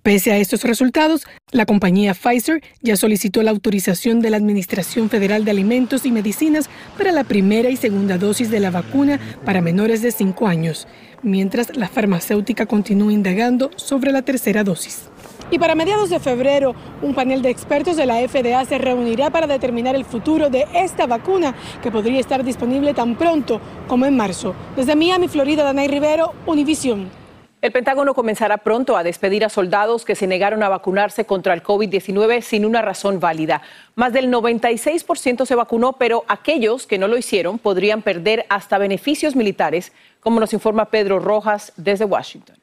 Pese 0.08 0.32
a 0.32 0.38
estos 0.38 0.64
resultados, 0.64 1.28
la 1.52 1.66
compañía 1.66 2.14
Pfizer 2.14 2.62
ya 2.82 2.96
solicitó 2.96 3.44
la 3.44 3.52
autorización 3.52 4.22
de 4.22 4.30
la 4.30 4.38
Administración 4.38 5.10
Federal 5.10 5.44
de 5.44 5.52
Alimentos 5.52 6.06
y 6.06 6.14
Medicinas 6.14 6.70
para 6.98 7.12
la 7.12 7.26
primera 7.26 7.70
y 7.70 7.76
segunda 7.76 8.18
dosis 8.18 8.50
de 8.50 8.62
la 8.62 8.72
vacuna 8.72 9.20
para 9.44 9.60
menores 9.60 10.02
de 10.02 10.14
5 10.14 10.48
años, 10.48 10.88
mientras 11.24 11.76
la 11.76 11.90
farmacéutica 11.90 12.68
continúa 12.68 13.12
indagando 13.12 13.70
sobre 13.76 14.14
la 14.14 14.22
tercera 14.22 14.64
dosis. 14.64 15.10
Y 15.52 15.60
para 15.60 15.76
mediados 15.76 16.10
de 16.10 16.22
febrero, 16.22 16.74
un 17.02 17.14
panel 17.14 17.42
de 17.42 17.50
expertos 17.50 17.98
de 17.98 18.06
la 18.06 18.26
FDA 18.26 18.64
se 18.64 18.78
reunirá 18.78 19.30
para 19.30 19.46
determinar 19.46 19.98
el 19.98 20.06
futuro 20.06 20.50
de 20.50 20.68
esta 20.74 21.06
vacuna, 21.06 21.54
que 21.84 21.92
podría 21.92 22.22
estar 22.22 22.46
disponible 22.46 22.94
tan 22.94 23.18
pronto 23.18 23.60
como 23.90 24.06
en 24.06 24.16
marzo. 24.16 24.56
Desde 24.78 24.96
Miami, 24.96 25.28
Florida, 25.28 25.64
Danay 25.64 25.90
Rivero, 25.90 26.32
Univisión. 26.46 27.27
El 27.60 27.72
Pentágono 27.72 28.14
comenzará 28.14 28.58
pronto 28.60 28.96
a 28.96 29.04
despedir 29.04 29.44
a 29.44 29.50
soldados 29.50 30.06
que 30.06 30.14
se 30.14 30.28
negaron 30.28 30.62
a 30.62 30.70
vacunarse 30.70 31.26
contra 31.26 31.56
el 31.56 31.64
COVID-19 31.64 32.42
sin 32.42 32.66
una 32.66 32.84
razón 32.84 33.20
válida. 33.20 33.64
Más 33.96 34.14
del 34.14 34.32
96% 34.32 35.44
se 35.44 35.56
vacunó, 35.56 35.94
pero 35.94 36.24
aquellos 36.28 36.86
que 36.86 37.00
no 37.00 37.08
lo 37.08 37.18
hicieron 37.18 37.58
podrían 37.58 38.04
perder 38.04 38.46
hasta 38.50 38.78
beneficios 38.78 39.36
militares, 39.36 39.92
como 40.20 40.40
nos 40.40 40.54
informa 40.54 40.86
Pedro 40.86 41.18
Rojas 41.20 41.74
desde 41.78 42.06
Washington. 42.06 42.58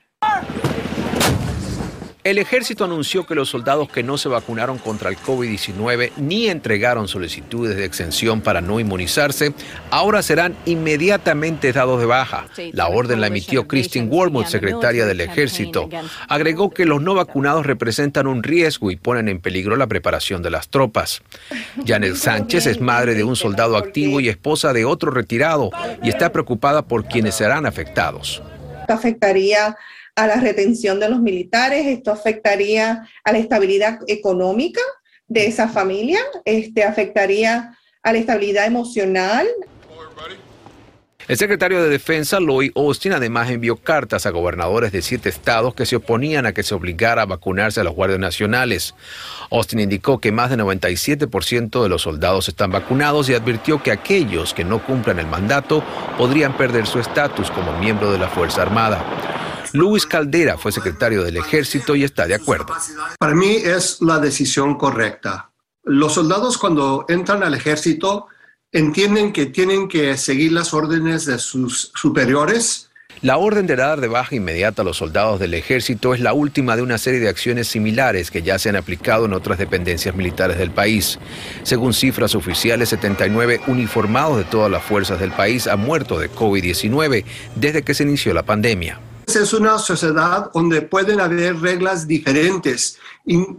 El 2.25 2.39
ejército 2.39 2.87
anunció 2.87 3.27
que 3.27 3.35
los 3.35 3.51
soldados 3.51 3.91
que 3.91 4.03
no 4.03 4.17
se 4.17 4.31
vacunaron 4.31 4.79
contra 4.79 5.11
el 5.11 5.19
COVID-19 5.19 6.13
ni 6.17 6.49
entregaron 6.49 7.07
solicitudes 7.07 7.77
de 7.77 7.85
exención 7.85 8.41
para 8.41 8.63
no 8.63 8.81
inmunizarse, 8.81 9.53
ahora 9.91 10.23
serán 10.23 10.57
inmediatamente 10.65 11.71
dados 11.75 12.01
de 12.01 12.07
baja. 12.07 12.47
La 12.73 12.89
orden 12.89 13.21
la 13.21 13.27
emitió 13.27 13.69
Christine 13.69 14.09
Wormuth, 14.09 14.47
secretaria 14.47 15.05
del 15.05 15.21
ejército. 15.21 15.91
Agregó 16.27 16.71
que 16.71 16.87
los 16.87 17.03
no 17.03 17.15
vacunados 17.15 17.67
representan 17.67 18.27
un 18.27 18.43
riesgo 18.43 18.91
y 18.91 18.97
ponen 18.97 19.29
en 19.29 19.39
peligro 19.39 19.77
la 19.77 19.87
preparación 19.87 20.43
de 20.43 20.51
las 20.51 20.69
tropas. 20.69 21.21
Janet 21.87 22.15
Sánchez 22.15 22.65
es 22.65 22.81
madre 22.81 23.15
de 23.15 23.25
un 23.25 23.37
soldado 23.37 23.77
activo 23.77 24.21
y 24.21 24.31
esposa 24.31 24.73
de 24.73 24.87
otro 24.87 25.11
retirado 25.11 25.73
y 26.03 26.09
está 26.09 26.33
preocupada 26.33 26.87
por 26.87 27.05
quienes 27.05 27.35
serán 27.35 27.67
afectados. 27.67 28.43
afectaría 28.89 29.77
a 30.17 30.27
la 30.27 30.37
retención 30.37 31.01
de 31.01 31.09
los 31.09 31.21
militares, 31.21 31.87
esto 31.87 32.13
afectaría 32.13 33.09
a 33.25 33.33
la 33.33 33.39
estabilidad 33.39 33.99
económica 34.07 34.81
de 35.27 35.47
esa 35.47 35.69
familia, 35.69 36.21
este, 36.45 36.85
afectaría 36.85 37.77
a 38.03 38.13
la 38.13 38.19
estabilidad 38.19 38.67
emocional. 38.67 39.47
El 41.27 41.39
secretario 41.39 41.83
de 41.83 41.89
Defensa, 41.89 42.39
Lloyd 42.39 42.73
Austin, 42.77 43.15
además 43.15 43.49
envió 43.49 43.77
cartas 43.77 44.27
a 44.27 44.31
gobernadores 44.31 44.93
de 44.93 45.01
siete 45.01 45.31
estados 45.31 45.75
que 45.75 45.87
se 45.87 45.97
oponían 45.97 46.45
a 46.45 46.53
que 46.53 46.63
se 46.63 46.75
obligara 46.75 47.23
a 47.23 47.27
vacunarse 47.27 47.81
a 47.81 47.85
los 47.85 47.95
guardias 47.95 48.21
nacionales. 48.21 48.95
Austin 49.51 49.81
indicó 49.81 50.21
que 50.21 50.33
más 50.33 50.51
del 50.51 50.61
97% 50.61 51.83
de 51.83 51.89
los 51.89 52.03
soldados 52.03 52.49
están 52.49 52.73
vacunados 52.73 53.31
y 53.31 53.35
advirtió 53.35 53.83
que 53.83 53.91
aquellos 53.91 54.53
que 54.53 54.65
no 54.65 54.85
cumplan 54.85 55.19
el 55.19 55.27
mandato 55.27 55.83
podrían 56.19 56.59
perder 56.59 56.87
su 56.87 56.99
estatus 56.99 57.51
como 57.51 57.73
miembro 57.79 58.13
de 58.13 58.19
la 58.19 58.29
Fuerza 58.29 58.61
Armada. 58.61 59.03
Luis 59.75 60.07
Caldera 60.07 60.57
fue 60.57 60.71
secretario 60.71 61.25
del 61.25 61.37
ejército 61.37 61.97
y 61.97 62.05
está 62.05 62.29
de 62.29 62.37
acuerdo. 62.37 62.73
Para 63.19 63.35
mí 63.35 63.57
es 63.57 64.01
la 64.01 64.21
decisión 64.21 64.77
correcta. 64.77 65.51
Los 65.83 66.15
soldados 66.15 66.59
cuando 66.59 67.05
entran 67.09 67.43
al 67.43 67.55
ejército 67.55 68.29
entienden 68.71 69.33
que 69.33 69.47
tienen 69.47 69.89
que 69.89 70.17
seguir 70.17 70.53
las 70.53 70.73
órdenes 70.75 71.27
de 71.27 71.41
sus 71.41 71.91
superiores. 71.97 72.89
La 73.21 73.37
orden 73.37 73.67
de 73.67 73.75
dar 73.75 74.01
de 74.01 74.07
baja 74.07 74.37
inmediata 74.37 74.83
a 74.83 74.85
los 74.85 74.99
soldados 74.99 75.41
del 75.41 75.55
ejército 75.55 76.15
es 76.15 76.21
la 76.21 76.35
última 76.35 76.77
de 76.77 76.83
una 76.83 76.97
serie 76.97 77.19
de 77.19 77.29
acciones 77.29 77.67
similares 77.67 78.31
que 78.31 78.43
ya 78.43 78.61
se 78.61 78.69
han 78.69 78.77
aplicado 78.77 79.25
en 79.25 79.33
otras 79.33 79.59
dependencias 79.59 80.15
militares 80.15 80.57
del 80.57 80.71
país. 80.71 81.19
Según 81.65 81.95
cifras 81.95 82.37
oficiales, 82.37 82.91
79 82.91 83.61
uniformados 83.67 84.37
de 84.37 84.45
todas 84.45 84.71
las 84.71 84.85
fuerzas 84.85 85.19
del 85.19 85.33
país 85.33 85.67
han 85.67 85.81
muerto 85.81 86.21
de 86.21 86.31
COVID-19 86.31 87.25
desde 87.57 87.83
que 87.83 87.95
se 87.95 88.05
inició 88.05 88.33
la 88.35 88.45
pandemia. 88.45 89.01
Es 89.27 89.53
una 89.53 89.79
sociedad 89.79 90.51
donde 90.53 90.83
pueden 90.83 91.21
haber 91.21 91.61
reglas 91.61 92.07
diferentes 92.07 92.99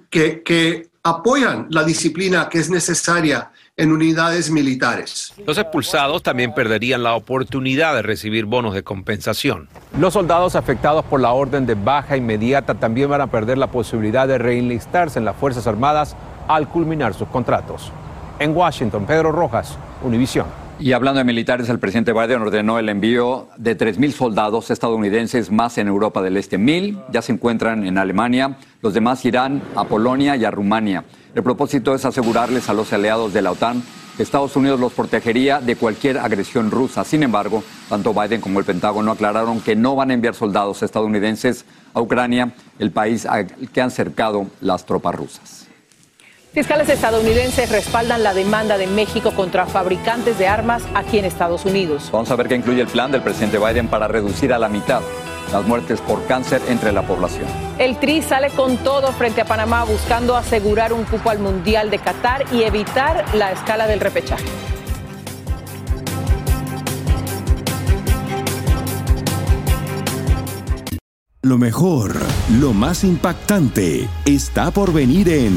que, 0.09 0.41
que 0.43 0.89
apoyan 1.03 1.67
la 1.69 1.83
disciplina 1.83 2.49
que 2.49 2.59
es 2.59 2.69
necesaria 2.69 3.51
en 3.77 3.91
unidades 3.91 4.49
militares. 4.49 5.33
Los 5.45 5.57
expulsados 5.57 6.23
también 6.23 6.53
perderían 6.53 7.03
la 7.03 7.13
oportunidad 7.15 7.93
de 7.93 8.01
recibir 8.01 8.45
bonos 8.45 8.73
de 8.73 8.83
compensación. 8.83 9.67
Los 9.99 10.13
soldados 10.13 10.55
afectados 10.55 11.03
por 11.05 11.19
la 11.19 11.33
orden 11.33 11.65
de 11.65 11.75
baja 11.75 12.15
inmediata 12.15 12.75
también 12.75 13.09
van 13.09 13.21
a 13.21 13.27
perder 13.27 13.57
la 13.57 13.67
posibilidad 13.67 14.27
de 14.27 14.37
reenlistarse 14.37 15.19
en 15.19 15.25
las 15.25 15.35
Fuerzas 15.35 15.67
Armadas 15.67 16.15
al 16.47 16.69
culminar 16.69 17.13
sus 17.13 17.27
contratos. 17.27 17.91
En 18.39 18.55
Washington, 18.55 19.05
Pedro 19.05 19.31
Rojas, 19.31 19.77
Univisión. 20.01 20.64
Y 20.77 20.91
hablando 20.91 21.19
de 21.19 21.23
militares, 21.23 21.69
el 21.69 21.79
presidente 21.79 22.11
Biden 22.11 22.41
ordenó 22.41 22.77
el 22.79 22.89
envío 22.89 23.47
de 23.55 23.77
3.000 23.77 24.11
soldados 24.11 24.69
estadounidenses 24.71 25.49
más 25.49 25.77
en 25.77 25.87
Europa 25.87 26.21
del 26.21 26.35
Este. 26.35 26.57
Mil 26.57 26.99
ya 27.09 27.21
se 27.21 27.31
encuentran 27.31 27.85
en 27.85 27.97
Alemania, 27.97 28.57
los 28.81 28.93
demás 28.93 29.23
irán 29.23 29.63
a 29.75 29.85
Polonia 29.85 30.35
y 30.35 30.43
a 30.43 30.51
Rumania. 30.51 31.05
El 31.33 31.43
propósito 31.43 31.95
es 31.95 32.03
asegurarles 32.03 32.69
a 32.69 32.73
los 32.73 32.91
aliados 32.91 33.33
de 33.33 33.41
la 33.41 33.51
OTAN 33.51 33.81
que 34.17 34.23
Estados 34.23 34.55
Unidos 34.57 34.79
los 34.79 34.91
protegería 34.91 35.61
de 35.61 35.77
cualquier 35.77 36.17
agresión 36.17 36.69
rusa. 36.71 37.05
Sin 37.05 37.23
embargo, 37.23 37.63
tanto 37.87 38.13
Biden 38.13 38.41
como 38.41 38.59
el 38.59 38.65
Pentágono 38.65 39.11
aclararon 39.11 39.61
que 39.61 39.77
no 39.77 39.95
van 39.95 40.11
a 40.11 40.13
enviar 40.13 40.35
soldados 40.35 40.83
estadounidenses 40.83 41.65
a 41.93 42.01
Ucrania, 42.01 42.53
el 42.79 42.91
país 42.91 43.25
al 43.25 43.47
que 43.47 43.81
han 43.81 43.91
cercado 43.91 44.47
las 44.59 44.85
tropas 44.85 45.15
rusas. 45.15 45.67
Fiscales 46.55 46.87
estadounidenses 46.87 47.69
respaldan 47.69 48.23
la 48.23 48.33
demanda 48.33 48.77
de 48.77 48.87
México 48.87 49.31
contra 49.31 49.65
fabricantes 49.65 50.39
de 50.39 50.47
armas 50.47 50.83
aquí 50.93 51.19
en 51.19 51.25
Estados 51.25 51.65
Unidos. 51.65 52.09
Vamos 52.13 52.31
a 52.31 52.37
ver 52.37 52.47
qué 52.47 52.55
incluye 52.55 52.79
el 52.79 52.87
plan 52.87 53.11
del 53.11 53.21
presidente 53.21 53.57
Biden 53.57 53.89
para 53.89 54.07
reducir 54.07 54.53
a 54.53 54.57
la 54.57 54.69
mitad 54.69 55.01
las 55.51 55.67
muertes 55.67 55.99
por 55.99 56.25
cáncer 56.27 56.61
entre 56.69 56.93
la 56.93 57.01
población. 57.01 57.45
El 57.77 57.97
TRI 57.97 58.21
sale 58.21 58.51
con 58.51 58.77
todo 58.77 59.11
frente 59.11 59.41
a 59.41 59.45
Panamá 59.45 59.83
buscando 59.83 60.37
asegurar 60.37 60.93
un 60.93 61.03
cupo 61.03 61.29
al 61.29 61.39
Mundial 61.39 61.89
de 61.89 61.99
Qatar 61.99 62.45
y 62.53 62.63
evitar 62.63 63.25
la 63.35 63.51
escala 63.51 63.85
del 63.85 63.99
repechaje. 63.99 64.45
Lo 71.45 71.59
mejor, 71.59 72.15
lo 72.59 72.73
más 72.73 73.03
impactante, 73.03 74.09
está 74.25 74.71
por 74.71 74.91
venir 74.91 75.29
en 75.29 75.53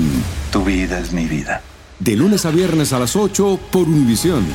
Tu 0.53 0.63
vida 0.63 0.99
es 0.99 1.15
mi 1.15 1.25
vida. 1.25 1.63
De 1.99 2.15
lunes 2.15 2.45
a 2.45 2.51
viernes 2.51 2.93
a 2.93 2.99
las 2.99 3.17
8 3.17 3.59
por 3.73 3.89
Univisión. 3.89 4.47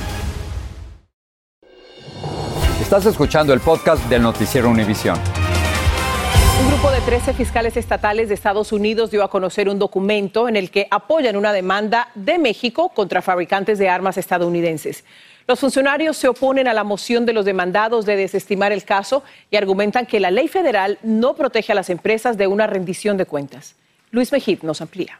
Estás 2.80 3.08
escuchando 3.08 3.52
el 3.52 3.62
podcast 3.62 4.08
del 4.10 4.22
noticiero 4.22 4.70
Univisión. 4.70 5.18
Un 6.62 6.68
grupo 6.68 6.92
de 6.92 7.02
13 7.02 7.34
fiscales 7.34 7.78
estatales 7.78 8.30
de 8.30 8.36
Estados 8.36 8.72
Unidos 8.72 9.10
dio 9.10 9.24
a 9.24 9.32
conocer 9.32 9.68
un 9.70 9.80
documento 9.80 10.48
en 10.48 10.56
el 10.56 10.70
que 10.70 10.88
apoyan 10.92 11.36
una 11.36 11.52
demanda 11.52 12.10
de 12.14 12.38
México 12.38 12.90
contra 12.90 13.24
fabricantes 13.24 13.80
de 13.80 13.90
armas 13.90 14.20
estadounidenses. 14.20 15.04
Los 15.48 15.60
funcionarios 15.60 16.16
se 16.16 16.30
oponen 16.30 16.68
a 16.68 16.74
la 16.74 16.86
moción 16.86 17.26
de 17.26 17.34
los 17.34 17.44
demandados 17.44 18.06
de 18.06 18.16
desestimar 18.16 18.72
el 18.72 18.86
caso 18.86 19.24
y 19.52 19.58
argumentan 19.58 20.06
que 20.06 20.22
la 20.22 20.32
ley 20.32 20.48
federal 20.48 21.00
no 21.04 21.36
protege 21.36 21.74
a 21.74 21.76
las 21.76 21.90
empresas 21.90 22.38
de 22.38 22.48
una 22.48 22.66
rendición 22.66 23.18
de 23.18 23.26
cuentas. 23.26 23.76
Luis 24.12 24.32
Mejid 24.32 24.62
nos 24.64 24.82
amplía. 24.82 25.20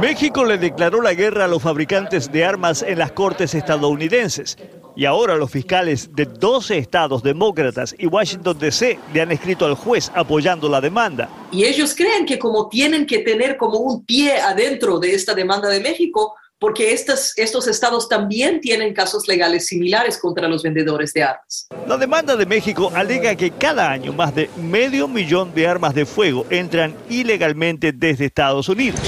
México 0.00 0.44
le 0.44 0.58
declaró 0.58 1.00
la 1.00 1.14
guerra 1.14 1.44
a 1.44 1.48
los 1.48 1.62
fabricantes 1.62 2.30
de 2.32 2.44
armas 2.44 2.82
en 2.82 2.98
las 2.98 3.12
cortes 3.12 3.54
estadounidenses. 3.54 4.58
Y 4.94 5.06
ahora 5.06 5.36
los 5.36 5.50
fiscales 5.50 6.14
de 6.14 6.26
12 6.26 6.76
estados 6.76 7.22
demócratas 7.22 7.94
y 7.98 8.06
Washington 8.06 8.58
DC 8.58 8.98
le 9.14 9.20
han 9.22 9.32
escrito 9.32 9.64
al 9.64 9.74
juez 9.74 10.10
apoyando 10.14 10.68
la 10.68 10.80
demanda. 10.80 11.30
Y 11.50 11.64
ellos 11.64 11.94
creen 11.94 12.26
que 12.26 12.38
como 12.38 12.68
tienen 12.68 13.06
que 13.06 13.20
tener 13.20 13.56
como 13.56 13.78
un 13.78 14.04
pie 14.04 14.38
adentro 14.38 14.98
de 14.98 15.14
esta 15.14 15.34
demanda 15.34 15.68
de 15.68 15.80
México, 15.80 16.34
porque 16.62 16.92
estos, 16.92 17.32
estos 17.36 17.66
estados 17.66 18.08
también 18.08 18.60
tienen 18.60 18.94
casos 18.94 19.26
legales 19.26 19.66
similares 19.66 20.16
contra 20.16 20.46
los 20.46 20.62
vendedores 20.62 21.12
de 21.12 21.24
armas. 21.24 21.66
La 21.88 21.96
demanda 21.96 22.36
de 22.36 22.46
México 22.46 22.92
alega 22.94 23.34
que 23.34 23.50
cada 23.50 23.90
año 23.90 24.12
más 24.12 24.32
de 24.32 24.48
medio 24.56 25.08
millón 25.08 25.52
de 25.52 25.66
armas 25.66 25.92
de 25.92 26.06
fuego 26.06 26.46
entran 26.50 26.94
ilegalmente 27.10 27.90
desde 27.90 28.26
Estados 28.26 28.68
Unidos. 28.68 29.00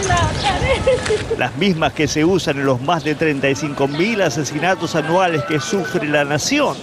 Las 1.39 1.57
mismas 1.57 1.93
que 1.93 2.09
se 2.09 2.25
usan 2.25 2.59
en 2.59 2.67
los 2.67 2.81
más 2.81 3.05
de 3.05 3.15
35 3.15 3.87
mil 3.87 4.21
asesinatos 4.23 4.97
anuales 4.97 5.45
que 5.45 5.61
sufre 5.61 6.09
la 6.09 6.25
nación. 6.25 6.77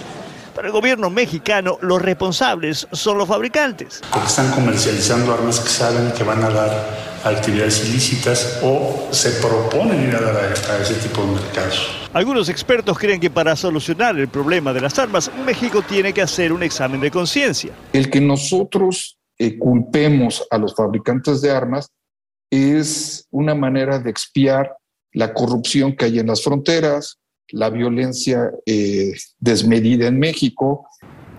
Para 0.54 0.68
el 0.68 0.72
gobierno 0.72 1.10
mexicano, 1.10 1.76
los 1.82 2.00
responsables 2.00 2.88
son 2.92 3.18
los 3.18 3.28
fabricantes. 3.28 4.00
Porque 4.10 4.26
están 4.26 4.50
comercializando 4.52 5.34
armas 5.34 5.60
que 5.60 5.68
saben 5.68 6.12
que 6.12 6.24
van 6.24 6.42
a 6.42 6.48
dar 6.48 7.11
actividades 7.24 7.88
ilícitas 7.88 8.60
o 8.62 9.08
se 9.10 9.30
proponen 9.40 10.08
ir 10.08 10.14
a 10.16 10.20
dar 10.20 10.36
a, 10.36 10.72
a 10.72 10.78
ese 10.82 10.94
tipo 10.94 11.22
de 11.22 11.32
mercados. 11.32 11.88
Algunos 12.12 12.48
expertos 12.48 12.98
creen 12.98 13.20
que 13.20 13.30
para 13.30 13.56
solucionar 13.56 14.18
el 14.18 14.28
problema 14.28 14.72
de 14.72 14.80
las 14.82 14.98
armas, 14.98 15.30
México 15.46 15.82
tiene 15.82 16.12
que 16.12 16.20
hacer 16.20 16.52
un 16.52 16.62
examen 16.62 17.00
de 17.00 17.10
conciencia. 17.10 17.72
El 17.92 18.10
que 18.10 18.20
nosotros 18.20 19.18
eh, 19.38 19.58
culpemos 19.58 20.46
a 20.50 20.58
los 20.58 20.74
fabricantes 20.74 21.40
de 21.40 21.50
armas 21.50 21.88
es 22.50 23.26
una 23.30 23.54
manera 23.54 23.98
de 23.98 24.10
expiar 24.10 24.76
la 25.12 25.32
corrupción 25.32 25.96
que 25.96 26.04
hay 26.04 26.18
en 26.18 26.26
las 26.26 26.42
fronteras, 26.42 27.18
la 27.48 27.70
violencia 27.70 28.50
eh, 28.66 29.12
desmedida 29.38 30.06
en 30.06 30.18
México. 30.18 30.86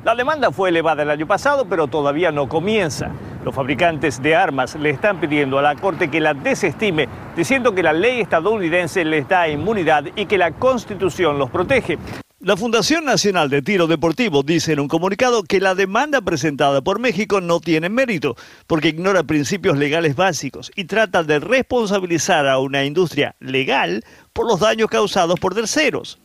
La 0.03 0.15
demanda 0.15 0.51
fue 0.51 0.67
elevada 0.67 1.03
el 1.03 1.09
año 1.09 1.25
pasado, 1.25 1.63
pero 1.63 1.87
todavía 1.87 2.29
no 2.29 2.49
comienza. 2.49 3.09
Los 3.45 3.55
fabricantes 3.55 4.21
de 4.21 4.35
armas 4.35 4.75
le 4.75 4.89
están 4.89 5.21
pidiendo 5.21 5.57
a 5.57 5.61
la 5.61 5.75
Corte 5.77 6.11
que 6.11 6.19
la 6.19 6.33
desestime, 6.33 7.07
diciendo 7.37 7.73
que 7.73 7.83
la 7.83 7.93
ley 7.93 8.19
estadounidense 8.19 9.05
les 9.05 9.25
da 9.29 9.47
inmunidad 9.47 10.03
y 10.17 10.25
que 10.25 10.37
la 10.37 10.51
Constitución 10.51 11.39
los 11.39 11.49
protege. 11.49 11.97
La 12.41 12.57
Fundación 12.57 13.05
Nacional 13.05 13.49
de 13.49 13.61
Tiro 13.61 13.87
Deportivo 13.87 14.43
dice 14.43 14.73
en 14.73 14.81
un 14.81 14.89
comunicado 14.89 15.43
que 15.43 15.61
la 15.61 15.73
demanda 15.73 16.19
presentada 16.19 16.81
por 16.81 16.99
México 16.99 17.39
no 17.39 17.61
tiene 17.61 17.87
mérito, 17.87 18.35
porque 18.67 18.89
ignora 18.89 19.23
principios 19.23 19.77
legales 19.77 20.17
básicos 20.17 20.69
y 20.75 20.83
trata 20.83 21.23
de 21.23 21.39
responsabilizar 21.39 22.45
a 22.45 22.59
una 22.59 22.83
industria 22.83 23.35
legal 23.39 24.03
por 24.33 24.47
los 24.47 24.59
daños 24.59 24.89
causados 24.89 25.39
por 25.39 25.55
terceros. 25.55 26.19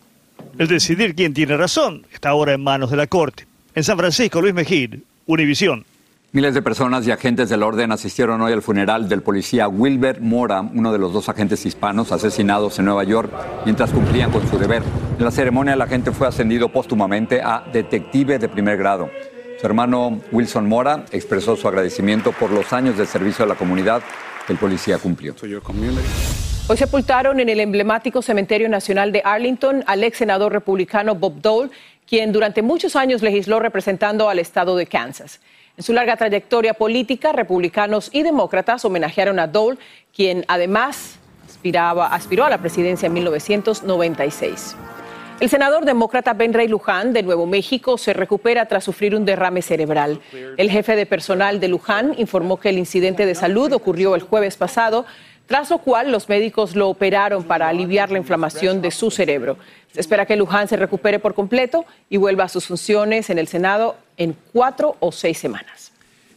El 0.58 0.66
decidir 0.66 1.14
quién 1.14 1.32
tiene 1.32 1.56
razón 1.56 2.04
está 2.12 2.30
ahora 2.30 2.54
en 2.54 2.64
manos 2.64 2.90
de 2.90 2.96
la 2.96 3.06
Corte. 3.06 3.46
En 3.78 3.84
San 3.84 3.96
Francisco, 3.96 4.40
Luis 4.40 4.54
Mejid, 4.54 4.96
Univisión. 5.26 5.84
Miles 6.32 6.52
de 6.52 6.62
personas 6.62 7.06
y 7.06 7.12
agentes 7.12 7.48
del 7.48 7.62
orden 7.62 7.92
asistieron 7.92 8.40
hoy 8.40 8.52
al 8.52 8.60
funeral 8.60 9.08
del 9.08 9.22
policía 9.22 9.68
Wilber 9.68 10.20
Mora, 10.20 10.62
uno 10.62 10.92
de 10.92 10.98
los 10.98 11.12
dos 11.12 11.28
agentes 11.28 11.64
hispanos 11.64 12.10
asesinados 12.10 12.76
en 12.80 12.86
Nueva 12.86 13.04
York 13.04 13.30
mientras 13.64 13.92
cumplían 13.92 14.32
con 14.32 14.44
su 14.48 14.58
deber. 14.58 14.82
En 15.16 15.24
la 15.24 15.30
ceremonia 15.30 15.74
el 15.74 15.80
agente 15.80 16.10
fue 16.10 16.26
ascendido 16.26 16.70
póstumamente 16.70 17.40
a 17.40 17.62
detective 17.72 18.40
de 18.40 18.48
primer 18.48 18.78
grado. 18.78 19.10
Su 19.60 19.66
hermano 19.68 20.22
Wilson 20.32 20.68
Mora 20.68 21.04
expresó 21.12 21.54
su 21.54 21.68
agradecimiento 21.68 22.32
por 22.32 22.50
los 22.50 22.72
años 22.72 22.98
de 22.98 23.06
servicio 23.06 23.44
a 23.44 23.48
la 23.48 23.54
comunidad 23.54 24.02
que 24.44 24.54
el 24.54 24.58
policía 24.58 24.98
cumplió. 24.98 25.36
Hoy 26.70 26.76
sepultaron 26.76 27.40
en 27.40 27.48
el 27.48 27.60
emblemático 27.60 28.22
Cementerio 28.22 28.68
Nacional 28.68 29.12
de 29.12 29.22
Arlington 29.24 29.84
al 29.86 30.02
ex 30.04 30.18
senador 30.18 30.52
republicano 30.52 31.14
Bob 31.14 31.40
Dole, 31.40 31.70
quien 32.08 32.32
durante 32.32 32.62
muchos 32.62 32.96
años 32.96 33.22
legisló 33.22 33.60
representando 33.60 34.28
al 34.28 34.38
estado 34.38 34.76
de 34.76 34.86
Kansas. 34.86 35.40
En 35.76 35.84
su 35.84 35.92
larga 35.92 36.16
trayectoria 36.16 36.74
política, 36.74 37.32
republicanos 37.32 38.08
y 38.12 38.22
demócratas 38.22 38.84
homenajearon 38.84 39.38
a 39.38 39.46
Dole, 39.46 39.78
quien 40.14 40.44
además 40.48 41.18
aspiraba, 41.46 42.08
aspiró 42.08 42.44
a 42.44 42.50
la 42.50 42.58
presidencia 42.58 43.06
en 43.06 43.12
1996. 43.12 44.74
El 45.40 45.48
senador 45.48 45.84
demócrata 45.84 46.32
Ben 46.32 46.52
Ray 46.52 46.66
Luján 46.66 47.12
de 47.12 47.22
Nuevo 47.22 47.46
México 47.46 47.96
se 47.96 48.12
recupera 48.12 48.66
tras 48.66 48.82
sufrir 48.82 49.14
un 49.14 49.24
derrame 49.24 49.62
cerebral. 49.62 50.20
El 50.56 50.68
jefe 50.68 50.96
de 50.96 51.06
personal 51.06 51.60
de 51.60 51.68
Luján 51.68 52.14
informó 52.16 52.56
que 52.56 52.70
el 52.70 52.78
incidente 52.78 53.24
de 53.24 53.36
salud 53.36 53.72
ocurrió 53.72 54.16
el 54.16 54.22
jueves 54.22 54.56
pasado 54.56 55.06
tras 55.48 55.70
lo 55.70 55.78
cual 55.78 56.12
los 56.12 56.28
médicos 56.28 56.76
lo 56.76 56.88
operaron 56.88 57.42
para 57.42 57.68
aliviar 57.68 58.12
la 58.12 58.18
inflamación 58.18 58.80
de 58.82 58.90
su 58.90 59.10
cerebro. 59.10 59.56
Se 59.92 60.00
espera 60.00 60.26
que 60.26 60.36
Luján 60.36 60.68
se 60.68 60.76
recupere 60.76 61.18
por 61.18 61.34
completo 61.34 61.86
y 62.10 62.18
vuelva 62.18 62.44
a 62.44 62.48
sus 62.48 62.66
funciones 62.66 63.30
en 63.30 63.38
el 63.38 63.48
Senado 63.48 63.96
en 64.18 64.36
cuatro 64.52 64.96
o 65.00 65.10
seis 65.10 65.38
semanas. 65.38 65.92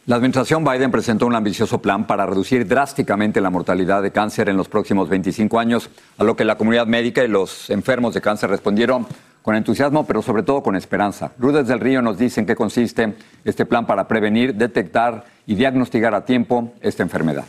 La 0.07 0.15
administración 0.15 0.63
Biden 0.63 0.91
presentó 0.91 1.27
un 1.27 1.35
ambicioso 1.35 1.79
plan 1.81 2.07
para 2.07 2.25
reducir 2.25 2.65
drásticamente 2.65 3.41
la 3.41 3.49
mortalidad 3.49 4.01
de 4.01 4.11
cáncer 4.11 4.49
en 4.49 4.57
los 4.57 4.69
próximos 4.69 5.09
25 5.09 5.59
años, 5.59 5.89
a 6.17 6.23
lo 6.23 6.35
que 6.35 6.45
la 6.45 6.57
comunidad 6.57 6.87
médica 6.87 7.23
y 7.23 7.27
los 7.27 7.69
enfermos 7.69 8.13
de 8.13 8.21
cáncer 8.21 8.49
respondieron 8.49 9.05
con 9.41 9.55
entusiasmo, 9.55 10.07
pero 10.07 10.21
sobre 10.21 10.43
todo 10.43 10.63
con 10.63 10.75
esperanza. 10.75 11.33
Rudes 11.37 11.67
del 11.67 11.81
Río 11.81 12.01
nos 12.01 12.17
dice 12.17 12.39
en 12.39 12.45
qué 12.45 12.55
consiste 12.55 13.13
este 13.43 13.65
plan 13.65 13.85
para 13.85 14.07
prevenir, 14.07 14.55
detectar 14.55 15.25
y 15.45 15.55
diagnosticar 15.55 16.15
a 16.15 16.25
tiempo 16.25 16.73
esta 16.81 17.03
enfermedad. 17.03 17.45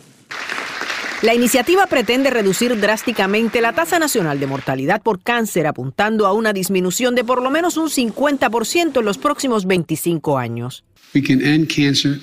La 1.23 1.33
iniciativa 1.33 1.87
pretende 1.87 2.29
reducir 2.31 2.77
drásticamente 2.81 3.61
la 3.61 3.71
tasa 3.71 3.97
nacional 3.97 4.41
de 4.41 4.45
mortalidad 4.45 5.01
por 5.01 5.21
cáncer, 5.21 5.67
apuntando 5.67 6.27
a 6.27 6.33
una 6.33 6.51
disminución 6.51 7.15
de 7.15 7.23
por 7.23 7.41
lo 7.41 7.49
menos 7.49 7.77
un 7.77 7.87
50% 7.87 8.99
en 8.99 9.05
los 9.05 9.17
próximos 9.17 9.65
25 9.65 10.37
años. 10.37 10.83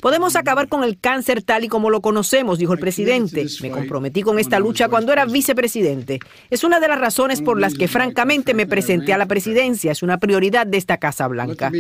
Podemos 0.01 0.37
acabar 0.37 0.69
con 0.69 0.83
el 0.83 0.99
cáncer 0.99 1.43
tal 1.43 1.65
y 1.65 1.69
como 1.69 1.91
lo 1.91 2.01
conocemos, 2.01 2.59
dijo 2.59 2.73
el 2.73 2.81
presidente. 2.81 3.47
Me 3.63 3.71
comprometí 3.71 4.23
con 4.23 4.39
esta 4.39 4.59
lucha 4.59 4.89
cuando 4.89 5.13
era 5.13 5.25
vicepresidente. 5.27 6.19
Es 6.51 6.65
una 6.65 6.81
de 6.81 6.89
las 6.89 6.99
razones 6.99 7.41
por 7.41 7.61
las 7.61 7.75
que 7.75 7.89
francamente 7.89 8.55
me 8.55 8.67
presenté 8.67 9.13
a 9.13 9.19
la 9.19 9.27
presidencia. 9.27 9.93
Es 9.93 10.03
una 10.03 10.19
prioridad 10.19 10.67
de 10.67 10.79
esta 10.79 10.99
Casa 10.99 11.29
Blanca. 11.29 11.71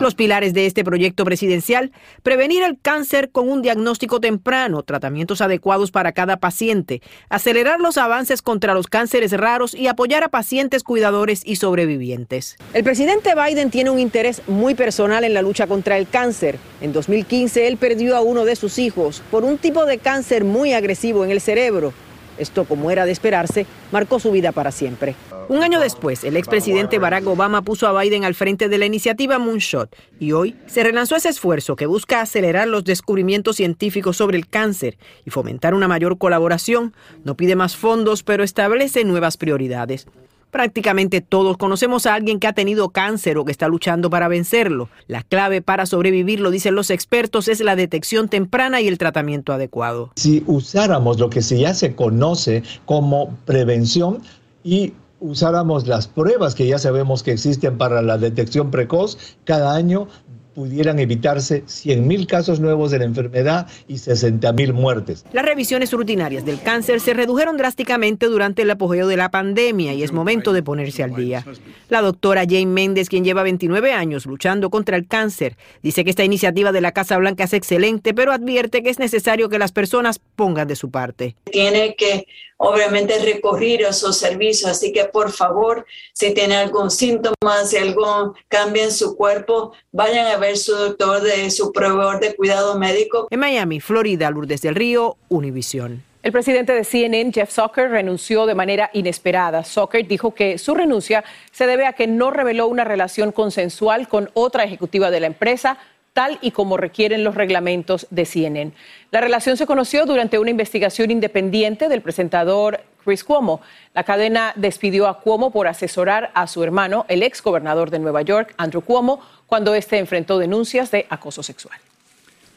Los 0.00 0.14
pilares 0.14 0.54
de 0.54 0.66
este 0.66 0.84
proyecto 0.84 1.24
presidencial, 1.24 1.92
prevenir 2.22 2.62
el 2.62 2.78
cáncer 2.80 3.30
con 3.30 3.48
un 3.48 3.62
diagnóstico 3.62 4.20
temprano, 4.20 4.82
tratamientos 4.82 5.40
adecuados 5.40 5.90
para 5.90 6.12
cada 6.12 6.38
paciente, 6.38 7.02
acelerar 7.28 7.80
los 7.80 7.98
avances 7.98 8.42
contra 8.42 8.74
los 8.74 8.86
cánceres 8.86 9.32
raros 9.32 9.74
y 9.74 9.86
apoyar 9.86 10.22
a 10.24 10.28
pacientes 10.28 10.82
cuidadores 10.82 11.42
y 11.44 11.56
sobrevivientes. 11.56 12.56
El 12.72 12.84
presidente 12.84 13.34
Biden 13.34 13.70
tiene 13.70 13.90
un 13.90 13.98
interés 13.98 14.42
muy 14.46 14.74
personal 14.74 15.24
en 15.24 15.34
la 15.34 15.42
lucha 15.42 15.66
contra 15.66 15.98
el 15.98 16.08
cáncer. 16.08 16.53
En 16.80 16.92
2015 16.92 17.66
él 17.66 17.76
perdió 17.76 18.16
a 18.16 18.20
uno 18.20 18.44
de 18.44 18.56
sus 18.56 18.78
hijos 18.78 19.22
por 19.30 19.44
un 19.44 19.58
tipo 19.58 19.84
de 19.86 19.98
cáncer 19.98 20.44
muy 20.44 20.72
agresivo 20.72 21.24
en 21.24 21.30
el 21.30 21.40
cerebro. 21.40 21.92
Esto, 22.38 22.64
como 22.64 22.90
era 22.90 23.06
de 23.06 23.12
esperarse, 23.12 23.66
marcó 23.92 24.18
su 24.18 24.32
vida 24.32 24.52
para 24.52 24.72
siempre. 24.72 25.14
Un 25.48 25.62
año 25.62 25.78
después, 25.78 26.24
el 26.24 26.36
expresidente 26.36 26.98
Barack 26.98 27.26
Obama 27.26 27.62
puso 27.62 27.86
a 27.86 28.00
Biden 28.00 28.24
al 28.24 28.34
frente 28.34 28.68
de 28.68 28.78
la 28.78 28.86
iniciativa 28.86 29.38
Moonshot 29.38 29.94
y 30.18 30.32
hoy 30.32 30.56
se 30.66 30.82
relanzó 30.82 31.16
ese 31.16 31.28
esfuerzo 31.28 31.76
que 31.76 31.86
busca 31.86 32.22
acelerar 32.22 32.66
los 32.66 32.84
descubrimientos 32.84 33.56
científicos 33.56 34.16
sobre 34.16 34.38
el 34.38 34.48
cáncer 34.48 34.96
y 35.24 35.30
fomentar 35.30 35.74
una 35.74 35.86
mayor 35.86 36.16
colaboración. 36.16 36.94
No 37.24 37.36
pide 37.36 37.56
más 37.56 37.76
fondos, 37.76 38.22
pero 38.22 38.42
establece 38.42 39.04
nuevas 39.04 39.36
prioridades. 39.36 40.06
Prácticamente 40.54 41.20
todos 41.20 41.56
conocemos 41.56 42.06
a 42.06 42.14
alguien 42.14 42.38
que 42.38 42.46
ha 42.46 42.52
tenido 42.52 42.90
cáncer 42.90 43.38
o 43.38 43.44
que 43.44 43.50
está 43.50 43.66
luchando 43.66 44.08
para 44.08 44.28
vencerlo. 44.28 44.88
La 45.08 45.24
clave 45.24 45.62
para 45.62 45.84
sobrevivir, 45.84 46.38
lo 46.38 46.52
dicen 46.52 46.76
los 46.76 46.90
expertos, 46.90 47.48
es 47.48 47.58
la 47.58 47.74
detección 47.74 48.28
temprana 48.28 48.80
y 48.80 48.86
el 48.86 48.96
tratamiento 48.96 49.52
adecuado. 49.52 50.12
Si 50.14 50.44
usáramos 50.46 51.18
lo 51.18 51.28
que 51.28 51.40
ya 51.40 51.74
se 51.74 51.96
conoce 51.96 52.62
como 52.84 53.36
prevención 53.46 54.22
y 54.62 54.92
usáramos 55.18 55.88
las 55.88 56.06
pruebas 56.06 56.54
que 56.54 56.68
ya 56.68 56.78
sabemos 56.78 57.24
que 57.24 57.32
existen 57.32 57.76
para 57.76 58.00
la 58.00 58.16
detección 58.16 58.70
precoz, 58.70 59.36
cada 59.42 59.74
año 59.74 60.06
pudieran 60.54 60.98
evitarse 60.98 61.64
100.000 61.64 62.26
casos 62.26 62.60
nuevos 62.60 62.90
de 62.90 62.98
la 62.98 63.04
enfermedad 63.04 63.66
y 63.88 63.94
60.000 63.94 64.72
muertes. 64.72 65.24
Las 65.32 65.44
revisiones 65.44 65.92
rutinarias 65.92 66.44
del 66.44 66.60
cáncer 66.60 67.00
se 67.00 67.14
redujeron 67.14 67.56
drásticamente 67.56 68.26
durante 68.26 68.62
el 68.62 68.70
apogeo 68.70 69.06
de 69.08 69.16
la 69.16 69.30
pandemia 69.30 69.94
y 69.94 70.02
es 70.02 70.12
momento 70.12 70.52
de 70.52 70.62
ponerse 70.62 71.02
al 71.02 71.14
día. 71.14 71.44
La 71.88 72.00
doctora 72.00 72.42
Jane 72.42 72.66
Méndez, 72.66 73.08
quien 73.08 73.24
lleva 73.24 73.42
29 73.42 73.92
años 73.92 74.26
luchando 74.26 74.70
contra 74.70 74.96
el 74.96 75.06
cáncer, 75.06 75.56
dice 75.82 76.04
que 76.04 76.10
esta 76.10 76.24
iniciativa 76.24 76.72
de 76.72 76.80
la 76.80 76.92
Casa 76.92 77.18
Blanca 77.18 77.44
es 77.44 77.52
excelente, 77.52 78.14
pero 78.14 78.32
advierte 78.32 78.82
que 78.82 78.90
es 78.90 78.98
necesario 78.98 79.48
que 79.48 79.58
las 79.58 79.72
personas 79.72 80.20
pongan 80.36 80.68
de 80.68 80.76
su 80.76 80.90
parte. 80.90 81.36
Tiene 81.50 81.94
que 81.96 82.26
obviamente 82.64 83.18
recurrir 83.18 83.84
a 83.86 83.90
esos 83.90 84.16
servicios. 84.16 84.70
Así 84.70 84.92
que 84.92 85.04
por 85.04 85.30
favor, 85.30 85.86
si 86.12 86.32
tiene 86.32 86.56
algún 86.56 86.90
síntoma, 86.90 87.64
si 87.64 87.76
algún 87.76 88.34
cambio 88.48 88.84
en 88.84 88.92
su 88.92 89.16
cuerpo, 89.16 89.72
vayan 89.92 90.26
a 90.26 90.36
ver 90.36 90.56
su 90.56 90.74
doctor 90.74 91.22
de 91.22 91.50
su 91.50 91.72
proveedor 91.72 92.20
de 92.20 92.34
cuidado 92.34 92.78
médico. 92.78 93.28
En 93.30 93.40
Miami, 93.40 93.80
Florida, 93.80 94.30
Lourdes 94.30 94.62
del 94.62 94.74
Río, 94.74 95.16
Univisión. 95.28 96.02
El 96.24 96.32
presidente 96.32 96.72
de 96.72 96.84
CNN, 96.84 97.32
Jeff 97.34 97.50
Zucker, 97.50 97.90
renunció 97.90 98.46
de 98.46 98.54
manera 98.54 98.88
inesperada. 98.94 99.62
Zucker 99.62 100.08
dijo 100.08 100.34
que 100.34 100.56
su 100.56 100.74
renuncia 100.74 101.22
se 101.52 101.66
debe 101.66 101.84
a 101.84 101.92
que 101.92 102.06
no 102.06 102.30
reveló 102.30 102.66
una 102.66 102.82
relación 102.82 103.30
consensual 103.30 104.08
con 104.08 104.30
otra 104.32 104.64
ejecutiva 104.64 105.10
de 105.10 105.20
la 105.20 105.26
empresa 105.26 105.76
tal 106.14 106.38
y 106.40 106.52
como 106.52 106.78
requieren 106.78 107.24
los 107.24 107.34
reglamentos 107.34 108.06
de 108.10 108.24
CNN. 108.24 108.72
La 109.10 109.20
relación 109.20 109.58
se 109.58 109.66
conoció 109.66 110.06
durante 110.06 110.38
una 110.38 110.50
investigación 110.50 111.10
independiente 111.10 111.88
del 111.88 112.00
presentador 112.00 112.80
Chris 113.04 113.24
Cuomo. 113.24 113.60
La 113.92 114.04
cadena 114.04 114.52
despidió 114.56 115.08
a 115.08 115.20
Cuomo 115.20 115.50
por 115.50 115.66
asesorar 115.66 116.30
a 116.34 116.46
su 116.46 116.62
hermano, 116.62 117.04
el 117.08 117.22
ex 117.22 117.42
gobernador 117.42 117.90
de 117.90 117.98
Nueva 117.98 118.22
York, 118.22 118.54
Andrew 118.56 118.80
Cuomo, 118.80 119.20
cuando 119.46 119.74
éste 119.74 119.98
enfrentó 119.98 120.38
denuncias 120.38 120.90
de 120.90 121.06
acoso 121.10 121.42
sexual. 121.42 121.78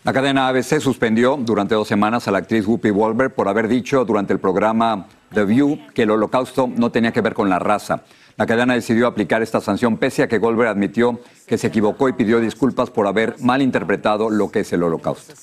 La 0.03 0.13
cadena 0.13 0.47
ABC 0.47 0.79
suspendió 0.79 1.35
durante 1.35 1.75
dos 1.75 1.87
semanas 1.87 2.27
a 2.27 2.31
la 2.31 2.37
actriz 2.37 2.65
Whoopi 2.65 2.91
Wolver 2.91 3.33
por 3.33 3.49
haber 3.49 3.67
dicho 3.67 4.05
durante 4.05 4.31
el 4.31 4.39
programa 4.39 5.07
The 5.33 5.43
View 5.43 5.79
que 5.93 6.03
el 6.03 6.11
holocausto 6.11 6.69
no 6.73 6.91
tenía 6.91 7.11
que 7.11 7.19
ver 7.19 7.33
con 7.33 7.49
la 7.49 7.59
raza. 7.59 8.03
La 8.37 8.45
cadena 8.45 8.75
decidió 8.75 9.07
aplicar 9.07 9.41
esta 9.41 9.59
sanción 9.61 9.97
pese 9.97 10.21
a 10.21 10.27
que 10.27 10.37
Goldberg 10.37 10.69
admitió 10.69 11.19
que 11.47 11.57
se 11.57 11.67
equivocó 11.67 12.07
y 12.07 12.13
pidió 12.13 12.39
disculpas 12.39 12.91
por 12.91 13.07
haber 13.07 13.35
malinterpretado 13.39 14.29
lo 14.29 14.51
que 14.51 14.59
es 14.59 14.71
el 14.73 14.83
holocausto. 14.83 15.33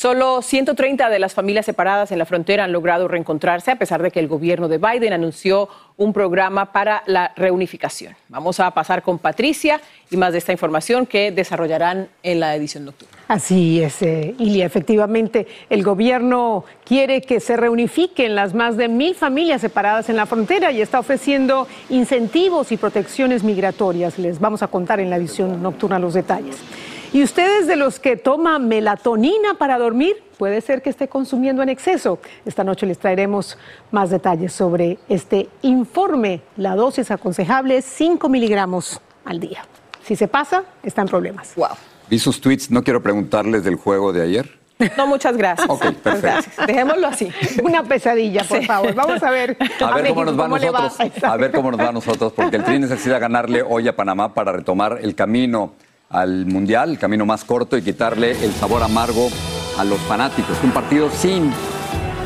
Solo 0.00 0.40
130 0.40 1.10
de 1.10 1.18
las 1.18 1.34
familias 1.34 1.66
separadas 1.66 2.10
en 2.10 2.18
la 2.18 2.24
frontera 2.24 2.64
han 2.64 2.72
logrado 2.72 3.06
reencontrarse 3.06 3.70
a 3.70 3.76
pesar 3.76 4.02
de 4.02 4.10
que 4.10 4.18
el 4.18 4.28
gobierno 4.28 4.66
de 4.66 4.78
Biden 4.78 5.12
anunció 5.12 5.68
un 5.98 6.14
programa 6.14 6.72
para 6.72 7.02
la 7.04 7.34
reunificación. 7.36 8.16
Vamos 8.30 8.60
a 8.60 8.70
pasar 8.70 9.02
con 9.02 9.18
Patricia 9.18 9.78
y 10.10 10.16
más 10.16 10.32
de 10.32 10.38
esta 10.38 10.52
información 10.52 11.04
que 11.04 11.32
desarrollarán 11.32 12.08
en 12.22 12.40
la 12.40 12.56
edición 12.56 12.86
nocturna. 12.86 13.14
Así 13.28 13.82
es, 13.82 14.00
eh, 14.00 14.34
Ilia. 14.38 14.64
Efectivamente, 14.64 15.46
el 15.68 15.82
gobierno 15.82 16.64
quiere 16.86 17.20
que 17.20 17.38
se 17.38 17.58
reunifiquen 17.58 18.34
las 18.34 18.54
más 18.54 18.78
de 18.78 18.88
mil 18.88 19.14
familias 19.14 19.60
separadas 19.60 20.08
en 20.08 20.16
la 20.16 20.24
frontera 20.24 20.72
y 20.72 20.80
está 20.80 20.98
ofreciendo 20.98 21.68
incentivos 21.90 22.72
y 22.72 22.78
protecciones 22.78 23.44
migratorias. 23.44 24.18
Les 24.18 24.40
vamos 24.40 24.62
a 24.62 24.68
contar 24.68 24.98
en 24.98 25.10
la 25.10 25.16
edición 25.16 25.62
nocturna 25.62 25.98
los 25.98 26.14
detalles. 26.14 26.56
Y 27.12 27.24
ustedes 27.24 27.66
de 27.66 27.74
los 27.74 27.98
que 27.98 28.16
toman 28.16 28.68
melatonina 28.68 29.54
para 29.58 29.78
dormir, 29.78 30.22
puede 30.38 30.60
ser 30.60 30.80
que 30.80 30.90
esté 30.90 31.08
consumiendo 31.08 31.60
en 31.60 31.68
exceso. 31.68 32.20
Esta 32.46 32.62
noche 32.62 32.86
les 32.86 33.00
traeremos 33.00 33.58
más 33.90 34.10
detalles 34.10 34.52
sobre 34.52 34.98
este 35.08 35.48
informe. 35.62 36.40
La 36.56 36.76
dosis 36.76 37.10
aconsejable 37.10 37.78
es 37.78 37.84
5 37.84 38.28
miligramos 38.28 39.00
al 39.24 39.40
día. 39.40 39.64
Si 40.04 40.14
se 40.14 40.28
pasa, 40.28 40.62
están 40.84 41.08
problemas. 41.08 41.52
Wow. 41.56 41.70
Vi 42.08 42.20
sus 42.20 42.40
tweets, 42.40 42.70
no 42.70 42.84
quiero 42.84 43.02
preguntarles 43.02 43.64
del 43.64 43.74
juego 43.74 44.12
de 44.12 44.22
ayer. 44.22 44.60
No, 44.96 45.08
muchas 45.08 45.36
gracias. 45.36 45.68
Ok, 45.68 45.92
perfecto. 46.02 46.62
Dejémoslo 46.64 47.08
así. 47.08 47.30
Una 47.62 47.82
pesadilla, 47.82 48.44
por 48.44 48.64
favor. 48.64 48.94
Vamos 48.94 49.22
a 49.22 49.30
ver. 49.32 49.56
A, 49.80 49.94
ver 49.96 50.08
cómo 50.08 50.24
nos 50.24 50.38
va 50.38 50.48
nosotros. 50.48 51.24
A 51.24 51.36
ver 51.36 51.50
cómo 51.50 51.70
nos 51.72 51.80
va 51.80 51.88
a 51.88 51.92
nosotros, 51.92 52.32
porque 52.32 52.56
el 52.56 52.64
Tri 52.64 52.78
necesita 52.78 53.18
ganarle 53.18 53.62
hoy 53.62 53.88
a 53.88 53.96
Panamá 53.96 54.32
para 54.32 54.52
retomar 54.52 55.00
el 55.02 55.16
camino 55.16 55.74
al 56.10 56.44
Mundial, 56.46 56.90
el 56.90 56.98
camino 56.98 57.24
más 57.24 57.44
corto 57.44 57.76
y 57.76 57.82
quitarle 57.82 58.32
el 58.44 58.52
sabor 58.52 58.82
amargo 58.82 59.28
a 59.78 59.84
los 59.84 59.98
fanáticos. 60.00 60.58
Un 60.62 60.72
partido 60.72 61.08
sin 61.08 61.52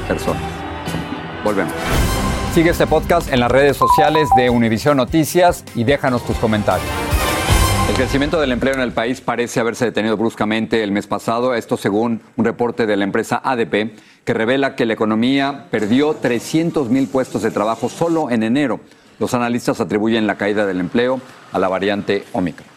personas. 0.09 0.43
Volvemos. 1.45 1.73
Sigue 2.55 2.71
este 2.71 2.87
podcast 2.87 3.31
en 3.31 3.41
las 3.41 3.51
redes 3.51 3.77
sociales 3.77 4.29
de 4.37 4.49
Univision 4.49 4.97
Noticias 4.97 5.65
y 5.75 5.85
déjanos 5.85 6.25
tus 6.25 6.37
comentarios. 6.39 6.89
El 7.91 7.95
crecimiento 7.97 8.41
del 8.41 8.53
empleo 8.53 8.73
en 8.73 8.81
el 8.81 8.93
país 8.93 9.21
parece 9.21 9.61
haberse 9.61 9.85
detenido 9.85 10.17
bruscamente 10.17 10.83
el 10.83 10.91
mes 10.91 11.07
pasado, 11.07 11.55
esto 11.55 11.77
según 11.77 12.23
un 12.37 12.45
reporte 12.47 12.87
de 12.87 12.97
la 12.97 13.05
empresa 13.05 13.43
ADP 13.45 13.93
que 14.25 14.33
revela 14.33 14.75
que 14.75 14.87
la 14.87 14.95
economía 14.95 15.67
perdió 15.71 16.15
300 16.15 16.89
mil 16.89 17.07
puestos 17.09 17.43
de 17.43 17.51
trabajo 17.51 17.91
solo 17.91 18.31
en 18.31 18.43
enero. 18.45 18.81
Los 19.19 19.35
analistas 19.35 19.83
atribuyen 19.83 20.27
la 20.27 20.37
caída 20.37 20.65
del 20.65 20.81
empleo 20.81 21.21
a 21.53 21.59
la 21.59 21.69
variante 21.69 22.25
Omicron. 22.33 22.74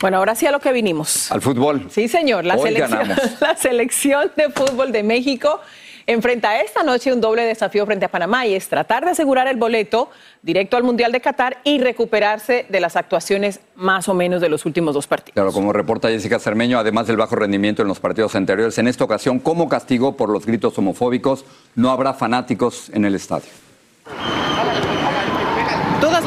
Bueno, 0.00 0.16
ahora 0.16 0.34
sí 0.34 0.46
a 0.46 0.50
lo 0.50 0.60
que 0.60 0.72
vinimos. 0.72 1.30
Al 1.30 1.42
fútbol. 1.42 1.86
Sí, 1.90 2.08
señor. 2.08 2.44
La, 2.44 2.56
Hoy 2.56 2.72
selección, 2.72 2.90
ganamos. 2.90 3.18
la 3.40 3.56
selección 3.56 4.30
de 4.36 4.50
fútbol 4.50 4.92
de 4.92 5.02
México 5.02 5.60
enfrenta 6.06 6.60
esta 6.60 6.82
noche 6.82 7.12
un 7.12 7.20
doble 7.20 7.42
desafío 7.44 7.86
frente 7.86 8.06
a 8.06 8.08
Panamá 8.08 8.46
y 8.46 8.54
es 8.54 8.68
tratar 8.68 9.04
de 9.04 9.12
asegurar 9.12 9.46
el 9.46 9.56
boleto 9.56 10.10
directo 10.42 10.76
al 10.76 10.82
Mundial 10.82 11.12
de 11.12 11.20
Qatar 11.20 11.58
y 11.64 11.78
recuperarse 11.78 12.66
de 12.68 12.80
las 12.80 12.96
actuaciones 12.96 13.60
más 13.76 14.08
o 14.08 14.14
menos 14.14 14.40
de 14.40 14.48
los 14.48 14.64
últimos 14.66 14.94
dos 14.94 15.06
partidos. 15.06 15.34
Claro, 15.34 15.52
como 15.52 15.72
reporta 15.72 16.08
Jessica 16.08 16.38
Cermeño, 16.38 16.78
además 16.78 17.06
del 17.06 17.16
bajo 17.16 17.36
rendimiento 17.36 17.82
en 17.82 17.88
los 17.88 18.00
partidos 18.00 18.34
anteriores, 18.34 18.78
en 18.78 18.88
esta 18.88 19.04
ocasión, 19.04 19.38
como 19.38 19.68
castigo 19.68 20.16
por 20.16 20.30
los 20.30 20.46
gritos 20.46 20.76
homofóbicos, 20.78 21.44
no 21.76 21.90
habrá 21.90 22.14
fanáticos 22.14 22.90
en 22.90 23.04
el 23.04 23.14
estadio. 23.14 23.50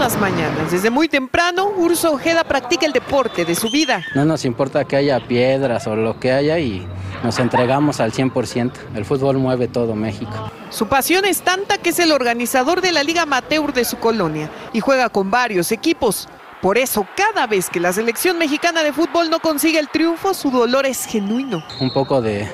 Las 0.04 0.20
mañanas, 0.20 0.70
desde 0.70 0.90
muy 0.90 1.08
temprano, 1.08 1.70
Urso 1.78 2.12
Ojeda 2.12 2.44
practica 2.44 2.86
el 2.86 2.92
deporte 2.92 3.46
de 3.46 3.56
su 3.56 3.70
vida. 3.70 4.04
No 4.16 4.26
nos 4.26 4.44
importa 4.44 4.84
que 4.84 4.98
haya 4.98 5.26
piedras 5.26 5.88
o 5.88 5.96
lo 5.96 6.20
que 6.20 6.34
haya 6.34 6.60
y 6.60 6.86
nos 7.24 7.40
entregamos 7.40 8.02
al 8.02 8.12
100%. 8.12 8.74
El 8.96 9.06
fútbol 9.06 9.38
mueve 9.38 9.70
todo 9.70 9.96
México. 9.96 10.52
Su 10.72 10.88
pasión 10.88 11.24
es 11.24 11.42
tanta 11.42 11.78
que 11.78 11.92
es 11.92 12.00
el 12.00 12.12
organizador 12.12 12.82
de 12.82 12.92
la 12.92 13.02
Liga 13.02 13.22
Amateur 13.22 13.72
de 13.72 13.86
su 13.86 13.98
colonia 13.98 14.52
y 14.74 14.82
juega 14.82 15.08
con 15.08 15.32
varios 15.32 15.72
equipos. 15.72 16.28
Por 16.62 16.78
eso, 16.78 17.08
cada 17.16 17.48
vez 17.48 17.70
que 17.70 17.80
la 17.80 17.94
selección 17.94 18.38
mexicana 18.38 18.84
de 18.84 18.92
fútbol 18.92 19.30
no 19.30 19.40
consigue 19.40 19.80
el 19.80 19.88
triunfo, 19.88 20.34
su 20.34 20.52
dolor 20.52 20.86
es 20.86 21.06
genuino. 21.06 21.64
Un 21.80 21.94
poco 21.94 22.22
de, 22.22 22.50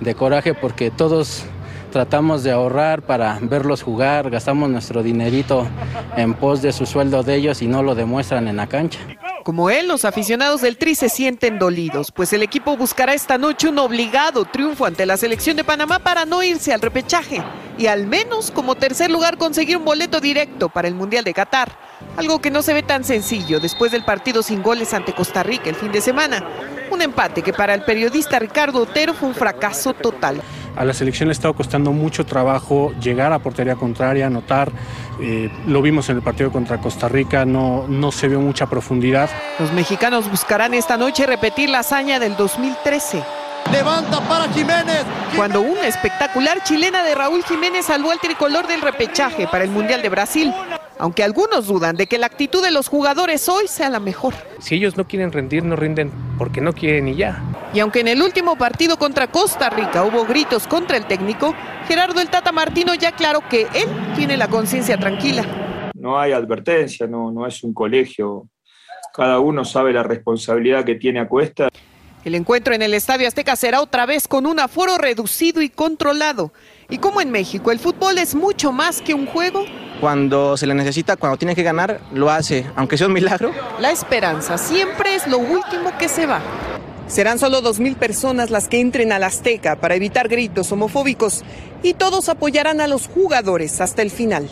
de 0.00 0.14
coraje 0.16 0.52
porque 0.52 0.90
todos 0.90 1.44
tratamos 1.88 2.42
de 2.42 2.52
ahorrar 2.52 3.02
para 3.02 3.38
verlos 3.40 3.82
jugar, 3.82 4.30
gastamos 4.30 4.70
nuestro 4.70 5.02
dinerito 5.02 5.66
en 6.16 6.34
pos 6.34 6.62
de 6.62 6.72
su 6.72 6.86
sueldo 6.86 7.22
de 7.22 7.36
ellos 7.36 7.62
y 7.62 7.66
no 7.66 7.82
lo 7.82 7.94
demuestran 7.94 8.48
en 8.48 8.56
la 8.56 8.66
cancha. 8.66 8.98
Como 9.44 9.70
él, 9.70 9.88
los 9.88 10.04
aficionados 10.04 10.60
del 10.60 10.76
Tri 10.76 10.94
se 10.94 11.08
sienten 11.08 11.58
dolidos, 11.58 12.12
pues 12.12 12.32
el 12.32 12.42
equipo 12.42 12.76
buscará 12.76 13.14
esta 13.14 13.38
noche 13.38 13.68
un 13.68 13.78
obligado 13.78 14.44
triunfo 14.44 14.84
ante 14.84 15.06
la 15.06 15.16
selección 15.16 15.56
de 15.56 15.64
Panamá 15.64 15.98
para 15.98 16.24
no 16.24 16.42
irse 16.42 16.72
al 16.72 16.82
repechaje 16.82 17.42
y 17.78 17.86
al 17.86 18.06
menos 18.06 18.50
como 18.50 18.74
tercer 18.74 19.10
lugar 19.10 19.38
conseguir 19.38 19.76
un 19.76 19.84
boleto 19.84 20.20
directo 20.20 20.68
para 20.68 20.88
el 20.88 20.94
Mundial 20.94 21.24
de 21.24 21.32
Qatar. 21.32 21.78
Algo 22.16 22.40
que 22.40 22.50
no 22.50 22.62
se 22.62 22.74
ve 22.74 22.82
tan 22.82 23.04
sencillo 23.04 23.60
después 23.60 23.92
del 23.92 24.04
partido 24.04 24.42
sin 24.42 24.62
goles 24.62 24.92
ante 24.92 25.14
Costa 25.14 25.42
Rica 25.42 25.70
el 25.70 25.76
fin 25.76 25.92
de 25.92 26.00
semana. 26.00 26.44
Un 26.90 27.02
empate 27.02 27.42
que 27.42 27.52
para 27.52 27.74
el 27.74 27.82
periodista 27.82 28.38
Ricardo 28.38 28.82
Otero 28.82 29.14
fue 29.14 29.28
un 29.28 29.34
fracaso 29.34 29.94
total. 29.94 30.42
A 30.78 30.84
la 30.84 30.94
selección 30.94 31.28
le 31.28 31.32
ha 31.32 31.32
estado 31.32 31.54
costando 31.54 31.90
mucho 31.90 32.24
trabajo 32.24 32.92
llegar 33.00 33.32
a 33.32 33.40
portería 33.40 33.74
contraria, 33.74 34.28
anotar. 34.28 34.70
Eh, 35.20 35.50
lo 35.66 35.82
vimos 35.82 36.08
en 36.08 36.18
el 36.18 36.22
partido 36.22 36.52
contra 36.52 36.80
Costa 36.80 37.08
Rica, 37.08 37.44
no, 37.44 37.86
no 37.88 38.12
se 38.12 38.28
vio 38.28 38.40
mucha 38.40 38.66
profundidad. 38.66 39.28
Los 39.58 39.72
mexicanos 39.72 40.30
buscarán 40.30 40.74
esta 40.74 40.96
noche 40.96 41.26
repetir 41.26 41.68
la 41.68 41.80
hazaña 41.80 42.20
del 42.20 42.36
2013. 42.36 43.24
Levanta 43.72 44.20
para 44.28 44.48
Jiménez. 44.52 45.02
Cuando 45.34 45.62
una 45.62 45.88
espectacular 45.88 46.62
chilena 46.62 47.02
de 47.02 47.16
Raúl 47.16 47.42
Jiménez 47.42 47.86
salvó 47.86 48.12
al 48.12 48.20
tricolor 48.20 48.68
del 48.68 48.80
repechaje 48.80 49.48
para 49.48 49.64
el 49.64 49.70
Mundial 49.70 50.00
de 50.00 50.08
Brasil. 50.10 50.54
Aunque 50.96 51.24
algunos 51.24 51.66
dudan 51.66 51.96
de 51.96 52.06
que 52.06 52.18
la 52.18 52.26
actitud 52.26 52.62
de 52.62 52.70
los 52.70 52.86
jugadores 52.86 53.48
hoy 53.48 53.66
sea 53.66 53.90
la 53.90 53.98
mejor. 53.98 54.34
Si 54.60 54.76
ellos 54.76 54.96
no 54.96 55.08
quieren 55.08 55.32
rendir, 55.32 55.64
no 55.64 55.74
rinden 55.74 56.12
porque 56.38 56.60
no 56.60 56.72
quieren 56.72 57.08
y 57.08 57.16
ya. 57.16 57.42
Y 57.74 57.80
aunque 57.80 58.00
en 58.00 58.08
el 58.08 58.22
último 58.22 58.56
partido 58.56 58.96
contra 58.96 59.26
Costa 59.26 59.68
Rica 59.68 60.04
hubo 60.04 60.24
gritos 60.24 60.66
contra 60.66 60.96
el 60.96 61.06
técnico, 61.06 61.54
Gerardo 61.86 62.20
el 62.20 62.30
Tata 62.30 62.50
Martino 62.50 62.94
ya 62.94 63.10
aclaró 63.10 63.46
que 63.48 63.62
él 63.74 63.88
tiene 64.16 64.36
la 64.36 64.48
conciencia 64.48 64.96
tranquila. 64.96 65.44
No 65.94 66.18
hay 66.18 66.32
advertencia, 66.32 67.06
no, 67.06 67.30
no 67.30 67.46
es 67.46 67.62
un 67.62 67.74
colegio. 67.74 68.48
Cada 69.12 69.38
uno 69.40 69.64
sabe 69.64 69.92
la 69.92 70.02
responsabilidad 70.02 70.84
que 70.84 70.94
tiene 70.94 71.20
a 71.20 71.28
cuesta. 71.28 71.68
El 72.24 72.34
encuentro 72.34 72.74
en 72.74 72.82
el 72.82 72.94
Estadio 72.94 73.28
Azteca 73.28 73.54
será 73.54 73.80
otra 73.80 74.06
vez 74.06 74.28
con 74.28 74.46
un 74.46 74.58
aforo 74.60 74.96
reducido 74.96 75.60
y 75.60 75.68
controlado. 75.68 76.52
Y 76.88 76.98
como 76.98 77.20
en 77.20 77.30
México 77.30 77.70
el 77.70 77.78
fútbol 77.78 78.18
es 78.18 78.34
mucho 78.34 78.72
más 78.72 79.02
que 79.02 79.14
un 79.14 79.26
juego, 79.26 79.64
Cuando 80.00 80.56
se 80.56 80.66
le 80.66 80.74
necesita, 80.74 81.16
cuando 81.16 81.36
tiene 81.36 81.54
que 81.54 81.62
ganar, 81.62 82.00
lo 82.12 82.30
hace, 82.30 82.64
aunque 82.76 82.96
sea 82.96 83.08
un 83.08 83.12
milagro. 83.12 83.52
la 83.80 83.90
esperanza 83.90 84.56
siempre 84.56 85.16
es 85.16 85.26
lo 85.26 85.38
último 85.38 85.96
que 85.98 86.08
se 86.08 86.24
va. 86.24 86.40
Serán 87.08 87.38
solo 87.38 87.62
2.000 87.62 87.96
personas 87.96 88.50
las 88.50 88.68
que 88.68 88.80
entren 88.80 89.12
al 89.12 89.24
Azteca 89.24 89.76
para 89.76 89.94
evitar 89.94 90.28
gritos 90.28 90.70
homofóbicos 90.72 91.42
y 91.82 91.94
todos 91.94 92.28
apoyarán 92.28 92.80
a 92.80 92.86
los 92.86 93.08
jugadores 93.08 93.80
hasta 93.80 94.02
el 94.02 94.10
final. 94.10 94.48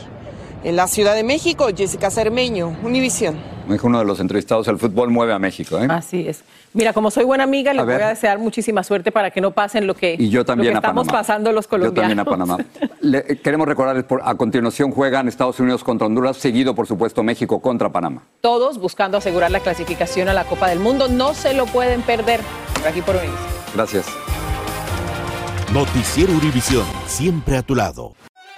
En 0.65 0.75
la 0.75 0.89
Ciudad 0.89 1.15
de 1.15 1.23
México, 1.23 1.69
Jessica 1.77 2.11
Cermeño, 2.11 2.77
Univisión. 2.83 3.56
Me 3.67 3.73
dijo 3.75 3.87
uno 3.89 3.99
de 3.99 4.05
los 4.05 4.21
entrevistados, 4.21 4.69
el 4.69 4.79
fútbol 4.79 5.11
mueve 5.11 5.33
a 5.33 5.39
México. 5.39 5.79
¿eh? 5.81 5.87
Así 5.91 6.27
es. 6.29 6.45
Mira, 6.73 6.93
como 6.93 7.11
soy 7.11 7.25
buena 7.25 7.45
amiga, 7.45 7.73
les 7.73 7.81
A 7.83 7.85
voy 7.85 7.95
ver. 7.95 8.03
a 8.05 8.09
desear 8.11 8.39
muchísima 8.39 8.83
suerte 8.85 9.11
para 9.11 9.31
que 9.31 9.41
no 9.41 9.51
pasen 9.51 9.87
lo 9.87 9.95
que, 9.95 10.15
Y 10.19 10.29
yo 10.29 10.45
también 10.45 10.75
lo 10.75 10.81
que 10.81 10.87
a 10.87 10.89
estamos 10.89 11.07
Panamá. 11.07 11.21
pasando 11.21 11.53
los 11.53 11.65
Yo 11.67 11.71
colombianos. 11.71 12.17
también 12.17 12.21
a 12.21 12.25
Panamá. 12.25 12.65
Le- 13.01 13.25
queremos 13.43 13.67
recordarles, 13.67 14.05
por, 14.05 14.21
a 14.25 14.35
continuación 14.37 14.91
juegan 14.93 15.27
Estados 15.29 15.59
Unidos 15.59 15.83
contra 15.83 16.07
Honduras, 16.07 16.37
seguido 16.37 16.75
por 16.75 16.87
supuesto 16.87 17.23
México 17.23 17.61
contra 17.61 17.89
Panamá. 17.91 18.23
Todos 18.41 18.79
buscando 18.79 19.19
asegurar 19.19 19.51
la 19.51 19.61
clasificación 19.61 20.29
a 20.29 20.35
la 20.35 20.45
Copa 20.45 20.69
del 20.69 20.79
Mundo. 20.81 21.09
No 21.09 21.35
se 21.35 21.55
lo 21.55 21.67
pueden 21.67 22.03
perder. 22.03 22.41
Por 22.75 22.87
aquí 22.89 23.01
por 23.03 23.17
Univision. 23.17 23.39
Gracias. 23.75 24.07
Noticiero 25.73 26.33
Univisión, 26.33 26.85
siempre 27.07 27.57
a 27.57 27.63
tu 27.63 27.75
lado. 27.75 28.13